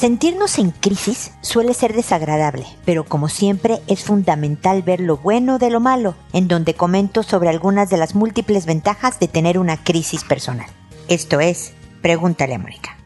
Sentirnos 0.00 0.58
en 0.58 0.70
crisis 0.70 1.30
suele 1.42 1.74
ser 1.74 1.92
desagradable, 1.92 2.64
pero 2.86 3.04
como 3.04 3.28
siempre 3.28 3.80
es 3.86 4.02
fundamental 4.02 4.80
ver 4.80 4.98
lo 4.98 5.18
bueno 5.18 5.58
de 5.58 5.68
lo 5.68 5.78
malo, 5.78 6.14
en 6.32 6.48
donde 6.48 6.72
comento 6.72 7.22
sobre 7.22 7.50
algunas 7.50 7.90
de 7.90 7.98
las 7.98 8.14
múltiples 8.14 8.64
ventajas 8.64 9.20
de 9.20 9.28
tener 9.28 9.58
una 9.58 9.76
crisis 9.76 10.24
personal. 10.24 10.70
Esto 11.08 11.38
es, 11.40 11.74
pregúntale 12.00 12.54
a 12.54 12.58
Mónica. 12.58 12.99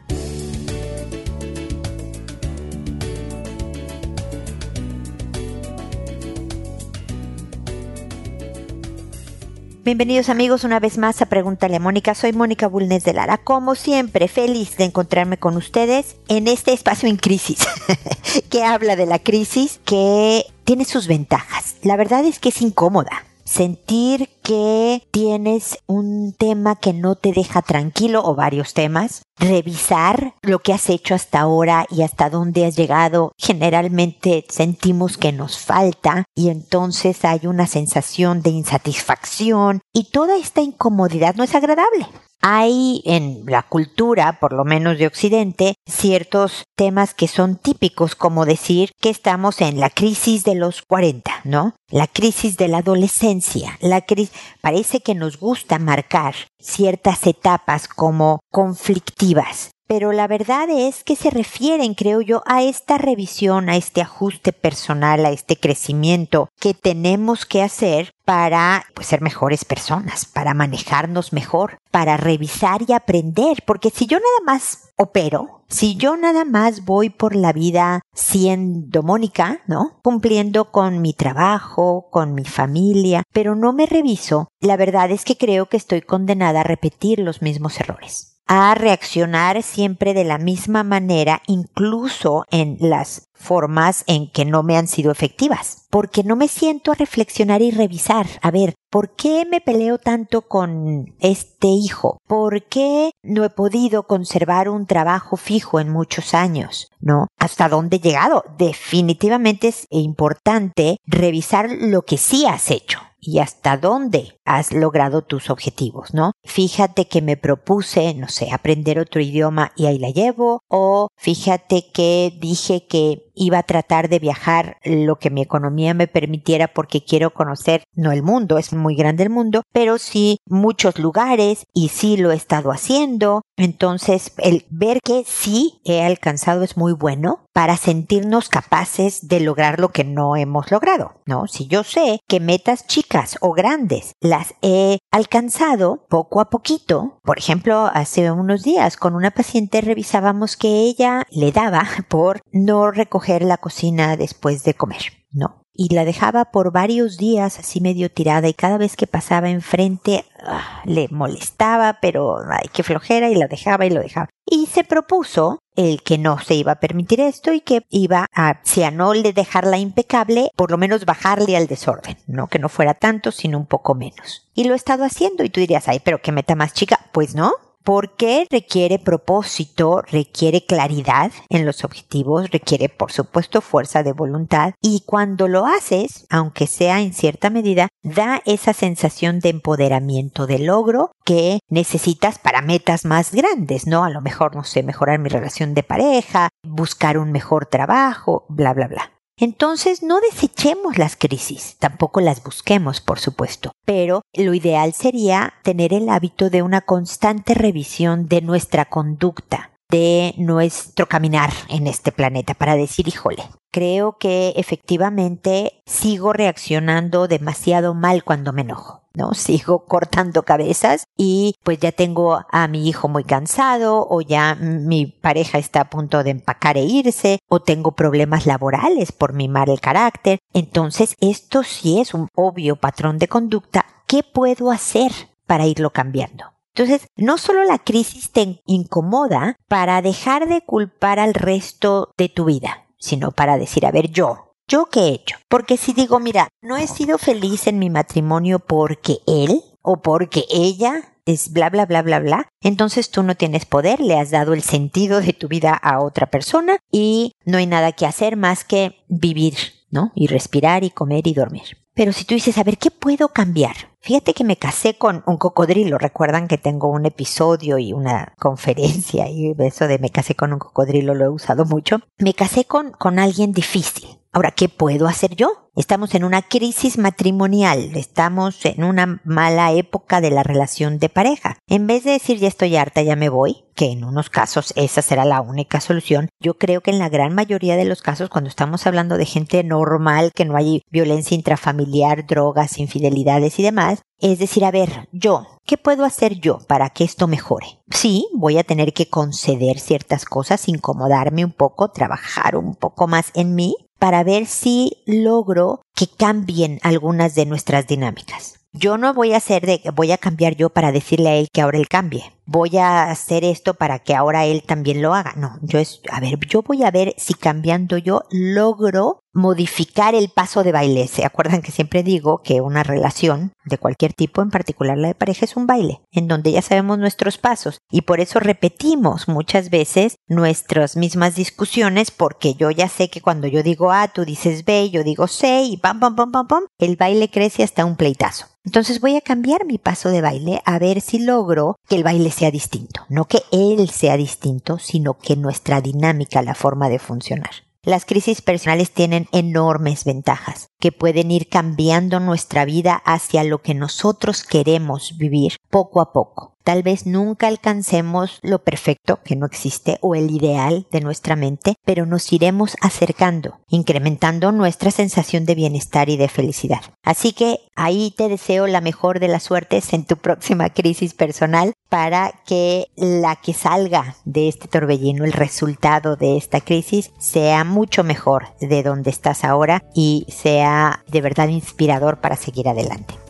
Bienvenidos 9.85 10.29
amigos 10.29 10.63
una 10.63 10.79
vez 10.79 10.97
más 10.97 11.21
a 11.21 11.27
Pregúntale 11.27 11.75
a 11.75 11.79
Mónica. 11.79 12.15
Soy 12.15 12.33
Mónica 12.33 12.65
Bulnes 12.65 13.03
de 13.03 13.13
Lara. 13.13 13.37
Como 13.37 13.75
siempre, 13.75 14.27
feliz 14.27 14.77
de 14.77 14.85
encontrarme 14.85 15.37
con 15.37 15.55
ustedes 15.57 16.15
en 16.27 16.47
este 16.47 16.73
espacio 16.73 17.07
en 17.07 17.17
crisis, 17.17 17.59
que 18.49 18.63
habla 18.63 18.95
de 18.95 19.05
la 19.05 19.19
crisis, 19.19 19.79
que 19.85 20.43
tiene 20.63 20.85
sus 20.85 21.07
ventajas. 21.07 21.75
La 21.83 21.97
verdad 21.97 22.25
es 22.25 22.39
que 22.39 22.49
es 22.49 22.63
incómoda 22.63 23.25
sentir 23.45 24.29
que 24.43 25.07
tienes 25.11 25.77
un 25.87 26.33
tema 26.37 26.75
que 26.75 26.93
no 26.93 27.15
te 27.15 27.31
deja 27.31 27.61
tranquilo 27.61 28.21
o 28.25 28.35
varios 28.35 28.73
temas, 28.73 29.21
revisar 29.37 30.33
lo 30.41 30.59
que 30.59 30.73
has 30.73 30.89
hecho 30.89 31.15
hasta 31.15 31.39
ahora 31.39 31.85
y 31.89 32.01
hasta 32.01 32.29
dónde 32.29 32.65
has 32.65 32.75
llegado. 32.75 33.31
Generalmente 33.37 34.45
sentimos 34.49 35.17
que 35.17 35.31
nos 35.31 35.57
falta 35.59 36.25
y 36.35 36.49
entonces 36.49 37.23
hay 37.23 37.47
una 37.47 37.67
sensación 37.67 38.41
de 38.41 38.49
insatisfacción 38.49 39.81
y 39.93 40.11
toda 40.11 40.37
esta 40.37 40.61
incomodidad 40.61 41.35
no 41.35 41.43
es 41.43 41.55
agradable. 41.55 42.07
Hay 42.47 43.01
en 43.05 43.41
la 43.47 43.63
cultura, 43.63 44.37
por 44.39 44.53
lo 44.53 44.65
menos 44.65 44.99
de 44.99 45.07
Occidente, 45.07 45.73
ciertos 45.87 46.65
temas 46.75 47.15
que 47.15 47.27
son 47.27 47.55
típicos, 47.55 48.13
como 48.13 48.45
decir 48.45 48.91
que 49.01 49.09
estamos 49.09 49.61
en 49.61 49.79
la 49.79 49.89
crisis 49.89 50.43
de 50.43 50.53
los 50.53 50.83
40, 50.83 51.31
¿no? 51.43 51.73
La 51.89 52.05
crisis 52.05 52.55
de 52.57 52.67
la 52.67 52.77
adolescencia. 52.77 53.79
La 53.81 54.01
crisis 54.01 54.31
parece 54.61 54.99
que 54.99 55.15
nos 55.15 55.39
gusta 55.39 55.79
marcar 55.79 56.35
ciertas 56.59 57.25
etapas 57.25 57.87
como 57.87 58.41
conflictivas 58.51 59.71
pero 59.87 60.11
la 60.11 60.27
verdad 60.27 60.67
es 60.69 61.03
que 61.03 61.15
se 61.15 61.29
refieren, 61.29 61.93
creo 61.93 62.21
yo, 62.21 62.41
a 62.47 62.63
esta 62.63 62.97
revisión, 62.97 63.69
a 63.69 63.75
este 63.75 64.01
ajuste 64.01 64.51
personal, 64.51 65.25
a 65.25 65.29
este 65.29 65.57
crecimiento 65.57 66.49
que 66.59 66.73
tenemos 66.73 67.45
que 67.45 67.61
hacer 67.61 68.11
para 68.25 68.85
pues, 68.93 69.07
ser 69.07 69.21
mejores 69.21 69.63
personas, 69.63 70.25
para 70.25 70.53
manejarnos 70.53 71.31
mejor, 71.31 71.77
para 71.91 72.17
revisar 72.17 72.81
y 72.87 72.93
aprender, 72.93 73.63
porque 73.65 73.91
si 73.91 74.07
yo 74.07 74.17
nada 74.17 74.39
más 74.45 74.89
opero, 74.97 75.63
si 75.69 75.95
yo 75.95 76.17
nada 76.17 76.43
más 76.43 76.85
voy 76.85 77.09
por 77.09 77.35
la 77.35 77.53
vida 77.53 78.01
siendo 78.13 79.03
Mónica, 79.03 79.61
¿no? 79.67 79.99
Cumpliendo 80.03 80.71
con 80.71 81.01
mi 81.01 81.13
trabajo, 81.13 82.09
con 82.11 82.33
mi 82.33 82.45
familia, 82.45 83.23
pero 83.31 83.55
no 83.55 83.73
me 83.73 83.85
reviso, 83.85 84.49
la 84.59 84.77
verdad 84.77 85.11
es 85.11 85.23
que 85.23 85.37
creo 85.37 85.67
que 85.67 85.77
estoy 85.77 86.01
condenada 86.01 86.61
a 86.61 86.63
repetir 86.63 87.19
los 87.19 87.41
mismos 87.41 87.79
errores 87.79 88.34
a 88.47 88.75
reaccionar 88.75 89.63
siempre 89.63 90.13
de 90.13 90.23
la 90.23 90.37
misma 90.37 90.83
manera, 90.83 91.41
incluso 91.47 92.45
en 92.51 92.77
las 92.79 93.29
formas 93.33 94.03
en 94.07 94.31
que 94.31 94.45
no 94.45 94.63
me 94.63 94.77
han 94.77 94.87
sido 94.87 95.11
efectivas, 95.11 95.85
porque 95.89 96.23
no 96.23 96.35
me 96.35 96.47
siento 96.47 96.91
a 96.91 96.95
reflexionar 96.95 97.61
y 97.61 97.71
revisar, 97.71 98.27
a 98.41 98.51
ver, 98.51 98.75
¿por 98.95 99.09
qué 99.09 99.45
me 99.45 99.59
peleo 99.59 99.97
tanto 99.97 100.43
con 100.43 101.13
este 101.19 101.67
hijo? 101.67 102.21
¿Por 102.27 102.63
qué 102.63 103.11
no 103.23 103.43
he 103.43 103.49
podido 103.49 104.03
conservar 104.03 104.69
un 104.69 104.85
trabajo 104.85 105.35
fijo 105.35 105.81
en 105.81 105.89
muchos 105.89 106.33
años? 106.33 106.87
¿No? 107.01 107.27
¿Hasta 107.37 107.67
dónde 107.67 107.97
he 107.97 107.99
llegado? 107.99 108.45
Definitivamente 108.57 109.67
es 109.67 109.85
importante 109.89 110.95
revisar 111.05 111.69
lo 111.69 112.03
que 112.03 112.17
sí 112.17 112.45
has 112.45 112.71
hecho 112.71 112.99
y 113.25 113.39
hasta 113.39 113.77
dónde 113.77 114.39
has 114.45 114.71
logrado 114.71 115.23
tus 115.23 115.49
objetivos, 115.49 116.13
¿no? 116.13 116.33
Fíjate 116.43 117.07
que 117.07 117.21
me 117.21 117.37
propuse, 117.37 118.13
no 118.13 118.27
sé, 118.27 118.51
aprender 118.51 118.99
otro 118.99 119.19
idioma 119.19 119.71
y 119.75 119.87
ahí 119.87 119.97
la 119.97 120.11
llevo, 120.11 120.61
o 120.67 121.09
fíjate 121.17 121.87
que 121.91 122.31
dije 122.39 122.85
que 122.87 123.31
iba 123.33 123.57
a 123.57 123.63
tratar 123.63 124.09
de 124.09 124.19
viajar 124.19 124.77
lo 124.83 125.17
que 125.17 125.31
mi 125.31 125.41
economía 125.41 125.93
me 125.93 126.07
permitiera 126.07 126.67
porque 126.67 127.03
quiero 127.03 127.33
conocer, 127.33 127.83
no 127.93 128.11
el 128.11 128.21
mundo, 128.21 128.57
es 128.57 128.73
muy 128.85 128.95
grande 128.95 129.23
el 129.23 129.31
mundo, 129.31 129.63
pero 129.73 129.97
sí 129.97 130.37
muchos 130.45 130.99
lugares 130.99 131.65
y 131.73 131.89
sí 131.89 132.17
lo 132.17 132.31
he 132.31 132.35
estado 132.35 132.71
haciendo. 132.71 133.41
Entonces, 133.57 134.31
el 134.37 134.67
ver 134.69 134.99
que 135.03 135.23
sí 135.25 135.81
he 135.85 136.03
alcanzado 136.03 136.61
es 136.61 136.77
muy 136.77 136.93
bueno 136.93 137.45
para 137.51 137.77
sentirnos 137.77 138.47
capaces 138.47 139.27
de 139.27 139.39
lograr 139.39 139.79
lo 139.79 139.89
que 139.89 140.03
no 140.03 140.35
hemos 140.35 140.69
logrado, 140.69 141.21
¿no? 141.25 141.47
Si 141.47 141.65
yo 141.65 141.83
sé 141.83 142.19
que 142.27 142.39
metas 142.39 142.85
chicas 142.85 143.37
o 143.41 143.53
grandes 143.53 144.11
las 144.21 144.53
he 144.61 144.99
alcanzado 145.11 146.05
poco 146.07 146.39
a 146.39 146.51
poquito, 146.51 147.17
por 147.23 147.39
ejemplo, 147.39 147.89
hace 147.91 148.29
unos 148.31 148.61
días 148.61 148.97
con 148.97 149.15
una 149.15 149.31
paciente 149.31 149.81
revisábamos 149.81 150.57
que 150.57 150.83
ella 150.83 151.23
le 151.31 151.51
daba 151.51 151.87
por 152.07 152.41
no 152.51 152.91
recoger 152.91 153.41
la 153.41 153.57
cocina 153.57 154.15
después 154.15 154.63
de 154.63 154.75
comer, 154.75 155.01
¿no? 155.31 155.64
Y 155.75 155.93
la 155.93 156.05
dejaba 156.05 156.45
por 156.45 156.71
varios 156.71 157.17
días 157.17 157.59
así 157.59 157.81
medio 157.81 158.09
tirada 158.09 158.47
y 158.47 158.53
cada 158.53 158.77
vez 158.77 158.95
que 158.95 159.07
pasaba 159.07 159.49
enfrente 159.49 160.25
ah, 160.41 160.81
le 160.85 161.07
molestaba, 161.09 161.99
pero 162.01 162.37
ay, 162.49 162.69
qué 162.73 162.81
flojera 162.83 163.29
y 163.29 163.35
la 163.35 163.47
dejaba 163.47 163.85
y 163.85 163.89
lo 163.89 164.01
dejaba. 164.01 164.29
Y 164.45 164.67
se 164.67 164.83
propuso 164.83 165.59
el 165.75 166.01
que 166.03 166.17
no 166.17 166.39
se 166.39 166.55
iba 166.55 166.73
a 166.73 166.79
permitir 166.79 167.19
esto 167.19 167.51
y 167.51 167.61
que 167.61 167.81
iba 167.89 168.27
a, 168.33 168.61
si 168.63 168.83
a 168.83 168.91
no 168.91 169.13
le 169.13 169.33
dejarla 169.33 169.77
impecable, 169.77 170.49
por 170.55 170.71
lo 170.71 170.77
menos 170.77 171.05
bajarle 171.05 171.57
al 171.57 171.67
desorden, 171.67 172.17
no 172.27 172.47
que 172.47 172.59
no 172.59 172.69
fuera 172.69 172.93
tanto, 172.93 173.31
sino 173.31 173.57
un 173.57 173.65
poco 173.65 173.95
menos. 173.95 174.49
Y 174.53 174.63
lo 174.63 174.73
he 174.73 174.77
estado 174.77 175.03
haciendo 175.03 175.43
y 175.43 175.49
tú 175.49 175.59
dirías, 175.59 175.87
ay, 175.87 175.99
pero 176.03 176.21
qué 176.21 176.31
meta 176.31 176.55
más 176.55 176.73
chica. 176.73 176.99
Pues 177.11 177.35
no, 177.35 177.53
porque 177.85 178.47
requiere 178.49 178.99
propósito, 178.99 180.01
requiere 180.01 180.65
claridad 180.65 181.31
en 181.49 181.65
los 181.65 181.85
objetivos, 181.85 182.49
requiere 182.49 182.89
por 182.89 183.11
supuesto 183.11 183.61
fuerza 183.61 184.03
de 184.03 184.11
voluntad 184.11 184.73
y 184.81 185.03
cuando 185.05 185.47
lo 185.47 185.65
haces, 185.65 186.25
aunque 186.29 186.67
sea 186.67 186.99
en 187.01 187.13
cierta 187.13 187.49
medida, 187.49 187.87
da 188.03 188.41
esa 188.45 188.73
sensación 188.73 189.39
de 189.39 189.49
empoderamiento, 189.49 190.47
de 190.47 190.59
logro 190.59 191.11
que 191.23 191.59
necesitas 191.69 192.39
para 192.39 192.61
metas 192.61 193.05
más 193.05 193.31
grandes, 193.31 193.87
¿no? 193.87 194.03
A 194.03 194.09
lo 194.09 194.21
mejor, 194.21 194.55
no 194.55 194.63
sé, 194.63 194.83
mejorar 194.83 195.19
mi 195.19 195.29
relación 195.29 195.75
de 195.75 195.83
pareja, 195.83 196.49
buscar 196.63 197.17
un 197.17 197.31
mejor 197.31 197.67
trabajo, 197.67 198.45
bla, 198.49 198.73
bla, 198.73 198.87
bla. 198.87 199.14
Entonces 199.37 200.01
no 200.01 200.21
desechemos 200.21 200.97
las 200.97 201.17
crisis, 201.17 201.75
tampoco 201.77 202.21
las 202.21 202.41
busquemos, 202.41 203.01
por 203.01 203.19
supuesto, 203.19 203.73
pero 203.83 204.21
lo 204.33 204.53
ideal 204.53 204.93
sería 204.93 205.55
tener 205.61 205.93
el 205.93 206.07
hábito 206.07 206.49
de 206.49 206.61
una 206.61 206.79
constante 206.81 207.53
revisión 207.53 208.29
de 208.29 208.41
nuestra 208.41 208.85
conducta, 208.85 209.71
de 209.95 210.33
nuestro 210.35 211.07
caminar 211.07 211.51
en 211.69 211.87
este 211.87 212.11
planeta 212.11 212.53
para 212.53 212.75
decir, 212.75 213.07
híjole, 213.07 213.43
creo 213.71 214.17
que 214.17 214.51
efectivamente 214.57 215.81
sigo 215.85 216.33
reaccionando 216.33 217.29
demasiado 217.29 217.93
mal 217.93 218.25
cuando 218.25 218.51
me 218.51 218.63
enojo. 218.63 219.03
¿no? 219.13 219.33
Sigo 219.33 219.85
cortando 219.87 220.43
cabezas 220.43 221.05
y 221.15 221.55
pues 221.63 221.79
ya 221.79 221.93
tengo 221.93 222.41
a 222.51 222.67
mi 222.67 222.89
hijo 222.89 223.07
muy 223.07 223.23
cansado 223.23 224.05
o 224.09 224.19
ya 224.19 224.55
mi 224.55 225.05
pareja 225.05 225.59
está 225.59 225.79
a 225.79 225.89
punto 225.89 226.25
de 226.25 226.31
empacar 226.31 226.75
e 226.75 226.83
irse 226.83 227.39
o 227.47 227.61
tengo 227.61 227.93
problemas 227.93 228.45
laborales 228.45 229.13
por 229.13 229.31
mimar 229.31 229.69
el 229.69 229.79
carácter. 229.79 230.39
Entonces 230.53 231.15
esto 231.21 231.63
sí 231.63 232.01
es 232.01 232.13
un 232.13 232.27
obvio 232.35 232.75
patrón 232.75 233.17
de 233.17 233.29
conducta. 233.29 233.85
¿Qué 234.07 234.23
puedo 234.23 234.71
hacer 234.71 235.13
para 235.47 235.67
irlo 235.67 235.91
cambiando? 235.91 236.54
Entonces, 236.75 237.07
no 237.15 237.37
solo 237.37 237.63
la 237.63 237.79
crisis 237.79 238.31
te 238.31 238.61
incomoda 238.65 239.55
para 239.69 240.01
dejar 240.01 240.49
de 240.49 240.61
culpar 240.61 241.19
al 241.19 241.33
resto 241.33 242.13
de 242.17 242.27
tu 242.27 242.45
vida, 242.45 242.87
sino 242.99 243.31
para 243.31 243.57
decir, 243.57 243.85
a 243.85 243.91
ver, 243.91 244.09
yo, 244.11 244.45
¿Yo 244.67 244.87
qué 244.87 245.01
he 245.01 245.09
hecho? 245.09 245.37
Porque 245.47 245.77
si 245.77 245.93
digo, 245.93 246.19
mira, 246.19 246.49
no 246.61 246.75
he 246.75 246.87
sido 246.87 247.19
feliz 247.19 247.67
en 247.67 247.77
mi 247.77 247.91
matrimonio 247.91 248.57
porque 248.57 249.19
él 249.27 249.61
o 249.83 250.01
porque 250.01 250.45
ella 250.49 251.13
es 251.25 251.53
bla, 251.53 251.69
bla, 251.69 251.85
bla, 251.85 252.01
bla, 252.01 252.19
bla, 252.19 252.49
entonces 252.61 253.11
tú 253.11 253.21
no 253.21 253.35
tienes 253.35 253.65
poder, 253.65 253.99
le 253.99 254.17
has 254.17 254.31
dado 254.31 254.53
el 254.53 254.63
sentido 254.63 255.21
de 255.21 255.33
tu 255.33 255.47
vida 255.47 255.73
a 255.73 256.01
otra 256.01 256.27
persona 256.27 256.77
y 256.91 257.31
no 257.45 257.59
hay 257.59 257.67
nada 257.67 257.91
que 257.91 258.07
hacer 258.07 258.37
más 258.37 258.63
que 258.63 259.03
vivir, 259.07 259.55
¿no? 259.91 260.11
Y 260.15 260.27
respirar 260.27 260.83
y 260.83 260.89
comer 260.89 261.27
y 261.27 261.33
dormir. 261.33 261.77
Pero 261.93 262.11
si 262.11 262.25
tú 262.25 262.33
dices, 262.33 262.57
a 262.57 262.63
ver, 262.63 262.77
¿qué 262.77 262.91
puedo 262.91 263.29
cambiar? 263.29 263.75
Fíjate 264.05 264.35
que 264.35 264.43
me 264.43 264.55
casé 264.55 264.99
con 264.99 265.23
un 265.25 265.37
cocodrilo. 265.37 265.97
Recuerdan 265.97 266.47
que 266.47 266.59
tengo 266.59 266.89
un 266.89 267.07
episodio 267.07 267.79
y 267.79 267.91
una 267.91 268.35
conferencia 268.37 269.27
y 269.27 269.55
eso 269.57 269.87
de 269.87 269.97
me 269.97 270.11
casé 270.11 270.35
con 270.35 270.53
un 270.53 270.59
cocodrilo 270.59 271.15
lo 271.15 271.25
he 271.25 271.29
usado 271.29 271.65
mucho. 271.65 271.97
Me 272.19 272.35
casé 272.35 272.65
con, 272.65 272.91
con 272.91 273.17
alguien 273.17 273.51
difícil 273.51 274.19
Ahora, 274.35 274.51
¿qué 274.51 274.67
puedo 274.67 275.07
hacer 275.07 275.33
yo? 275.37 275.69
Estamos 275.77 276.13
en 276.13 276.25
una 276.25 276.41
crisis 276.41 276.97
matrimonial, 276.97 277.95
estamos 277.95 278.65
en 278.65 278.83
una 278.83 279.21
mala 279.23 279.71
época 279.71 280.19
de 280.19 280.29
la 280.29 280.43
relación 280.43 280.99
de 280.99 281.07
pareja. 281.07 281.57
En 281.67 281.87
vez 281.87 282.03
de 282.03 282.11
decir 282.11 282.37
ya 282.37 282.49
estoy 282.49 282.75
harta, 282.75 283.01
ya 283.01 283.15
me 283.15 283.29
voy, 283.29 283.63
que 283.75 283.91
en 283.91 284.03
unos 284.03 284.29
casos 284.29 284.73
esa 284.75 285.01
será 285.01 285.23
la 285.23 285.39
única 285.39 285.79
solución, 285.79 286.27
yo 286.41 286.57
creo 286.57 286.81
que 286.81 286.91
en 286.91 286.99
la 286.99 287.07
gran 287.07 287.33
mayoría 287.33 287.77
de 287.77 287.85
los 287.85 288.01
casos 288.01 288.29
cuando 288.29 288.49
estamos 288.49 288.85
hablando 288.85 289.17
de 289.17 289.25
gente 289.25 289.63
normal, 289.63 290.31
que 290.35 290.43
no 290.43 290.57
hay 290.57 290.81
violencia 290.91 291.35
intrafamiliar, 291.35 292.25
drogas, 292.25 292.77
infidelidades 292.77 293.57
y 293.59 293.63
demás, 293.63 293.94
es 294.19 294.39
decir, 294.39 294.65
a 294.65 294.71
ver, 294.71 295.09
yo, 295.11 295.45
¿qué 295.65 295.77
puedo 295.77 296.05
hacer 296.05 296.39
yo 296.39 296.59
para 296.67 296.89
que 296.89 297.03
esto 297.03 297.27
mejore? 297.27 297.79
Sí, 297.91 298.27
voy 298.33 298.57
a 298.57 298.63
tener 298.63 298.93
que 298.93 299.09
conceder 299.09 299.79
ciertas 299.79 300.25
cosas, 300.25 300.67
incomodarme 300.67 301.45
un 301.45 301.51
poco, 301.51 301.89
trabajar 301.89 302.55
un 302.55 302.75
poco 302.75 303.07
más 303.07 303.31
en 303.33 303.55
mí, 303.55 303.75
para 303.99 304.23
ver 304.23 304.45
si 304.45 305.03
logro 305.05 305.81
que 305.95 306.07
cambien 306.07 306.79
algunas 306.83 307.35
de 307.35 307.45
nuestras 307.45 307.87
dinámicas. 307.87 308.55
Yo 308.73 308.97
no 308.97 309.13
voy 309.13 309.33
a 309.33 309.37
hacer 309.37 309.65
de 309.65 309.81
voy 309.95 310.11
a 310.11 310.17
cambiar 310.17 310.55
yo 310.55 310.69
para 310.69 310.91
decirle 310.91 311.29
a 311.29 311.35
él 311.35 311.47
que 311.51 311.61
ahora 311.61 311.77
él 311.77 311.87
cambie. 311.87 312.34
Voy 312.45 312.77
a 312.77 313.09
hacer 313.09 313.43
esto 313.43 313.73
para 313.73 313.99
que 313.99 314.15
ahora 314.15 314.45
él 314.45 314.63
también 314.63 315.01
lo 315.01 315.13
haga. 315.13 315.33
No, 315.35 315.57
yo 315.61 315.79
es, 315.79 316.01
a 316.11 316.19
ver, 316.19 316.37
yo 316.47 316.61
voy 316.61 316.83
a 316.83 316.91
ver 316.91 317.13
si 317.17 317.33
cambiando 317.33 317.97
yo 317.97 318.23
logro 318.29 319.19
modificar 319.35 320.15
el 320.15 320.29
paso 320.29 320.63
de 320.63 320.71
baile. 320.71 321.07
¿Se 321.07 321.25
acuerdan 321.25 321.61
que 321.61 321.71
siempre 321.71 322.03
digo 322.03 322.41
que 322.41 322.61
una 322.61 322.83
relación 322.83 323.51
de 323.65 323.77
cualquier 323.77 324.13
tipo, 324.13 324.41
en 324.41 324.49
particular 324.49 324.97
la 324.97 325.09
de 325.09 325.15
pareja, 325.15 325.45
es 325.45 325.57
un 325.57 325.67
baile, 325.67 326.01
en 326.11 326.27
donde 326.27 326.53
ya 326.53 326.61
sabemos 326.61 326.97
nuestros 326.97 327.37
pasos 327.37 327.79
y 327.91 328.01
por 328.01 328.21
eso 328.21 328.39
repetimos 328.39 329.27
muchas 329.27 329.69
veces 329.69 330.15
nuestras 330.27 330.95
mismas 330.95 331.35
discusiones 331.35 332.11
porque 332.11 332.53
yo 332.55 332.71
ya 332.71 332.87
sé 332.87 333.09
que 333.09 333.21
cuando 333.21 333.47
yo 333.47 333.61
digo 333.61 333.91
A, 333.91 334.07
tú 334.07 334.23
dices 334.23 334.63
B, 334.63 334.89
yo 334.89 335.03
digo 335.03 335.27
C 335.27 335.63
y 335.63 335.77
pam, 335.77 335.99
pam, 335.99 336.15
pam, 336.15 336.31
pam, 336.31 336.47
pam, 336.47 336.63
el 336.79 336.95
baile 336.95 337.29
crece 337.29 337.63
hasta 337.63 337.85
un 337.85 337.97
pleitazo. 337.97 338.47
Entonces 338.63 338.99
voy 338.99 339.15
a 339.15 339.21
cambiar 339.21 339.65
mi 339.65 339.77
paso 339.77 340.09
de 340.09 340.21
baile 340.21 340.61
a 340.65 340.79
ver 340.79 340.99
si 340.99 341.19
logro 341.19 341.75
que 341.87 341.95
el 341.95 342.03
baile 342.03 342.31
sea 342.35 342.51
distinto. 342.51 343.01
No 343.09 343.25
que 343.25 343.41
él 343.51 343.89
sea 343.89 344.17
distinto, 344.17 344.77
sino 344.77 345.17
que 345.17 345.35
nuestra 345.35 345.81
dinámica, 345.81 346.41
la 346.41 346.53
forma 346.53 346.89
de 346.89 346.99
funcionar. 346.99 347.51
Las 347.81 348.05
crisis 348.05 348.41
personales 348.41 348.91
tienen 348.91 349.27
enormes 349.31 350.05
ventajas, 350.05 350.69
que 350.79 350.91
pueden 350.91 351.31
ir 351.31 351.49
cambiando 351.49 352.19
nuestra 352.19 352.65
vida 352.65 353.01
hacia 353.05 353.43
lo 353.43 353.61
que 353.61 353.73
nosotros 353.73 354.43
queremos 354.43 355.17
vivir 355.17 355.57
poco 355.69 356.01
a 356.01 356.11
poco. 356.11 356.55
Tal 356.65 356.81
vez 356.81 357.05
nunca 357.05 357.45
alcancemos 357.47 358.39
lo 358.41 358.63
perfecto, 358.63 359.19
que 359.23 359.35
no 359.35 359.45
existe, 359.45 359.99
o 360.01 360.15
el 360.15 360.31
ideal 360.31 360.87
de 360.91 360.99
nuestra 360.99 361.35
mente, 361.35 361.75
pero 361.85 362.07
nos 362.07 362.33
iremos 362.33 362.75
acercando, 362.81 363.59
incrementando 363.69 364.51
nuestra 364.51 364.89
sensación 364.89 365.45
de 365.45 365.53
bienestar 365.53 366.09
y 366.09 366.17
de 366.17 366.27
felicidad. 366.27 366.81
Así 367.03 367.33
que 367.33 367.59
ahí 367.75 368.11
te 368.17 368.29
deseo 368.29 368.65
la 368.65 368.81
mejor 368.81 369.19
de 369.19 369.27
las 369.27 369.43
suertes 369.43 369.93
en 369.93 370.05
tu 370.05 370.17
próxima 370.17 370.71
crisis 370.71 371.13
personal 371.13 371.73
para 371.87 372.33
que 372.47 372.87
la 372.95 373.35
que 373.35 373.53
salga 373.53 374.15
de 374.25 374.47
este 374.47 374.67
torbellino, 374.67 375.23
el 375.23 375.33
resultado 375.33 376.15
de 376.15 376.35
esta 376.35 376.61
crisis, 376.61 377.11
sea 377.19 377.63
mucho 377.63 378.03
mejor 378.03 378.47
de 378.59 378.81
donde 378.81 379.11
estás 379.11 379.43
ahora 379.43 379.83
y 379.93 380.25
sea 380.29 380.74
de 381.07 381.21
verdad 381.21 381.47
inspirador 381.47 382.17
para 382.17 382.35
seguir 382.35 382.67
adelante. 382.67 383.24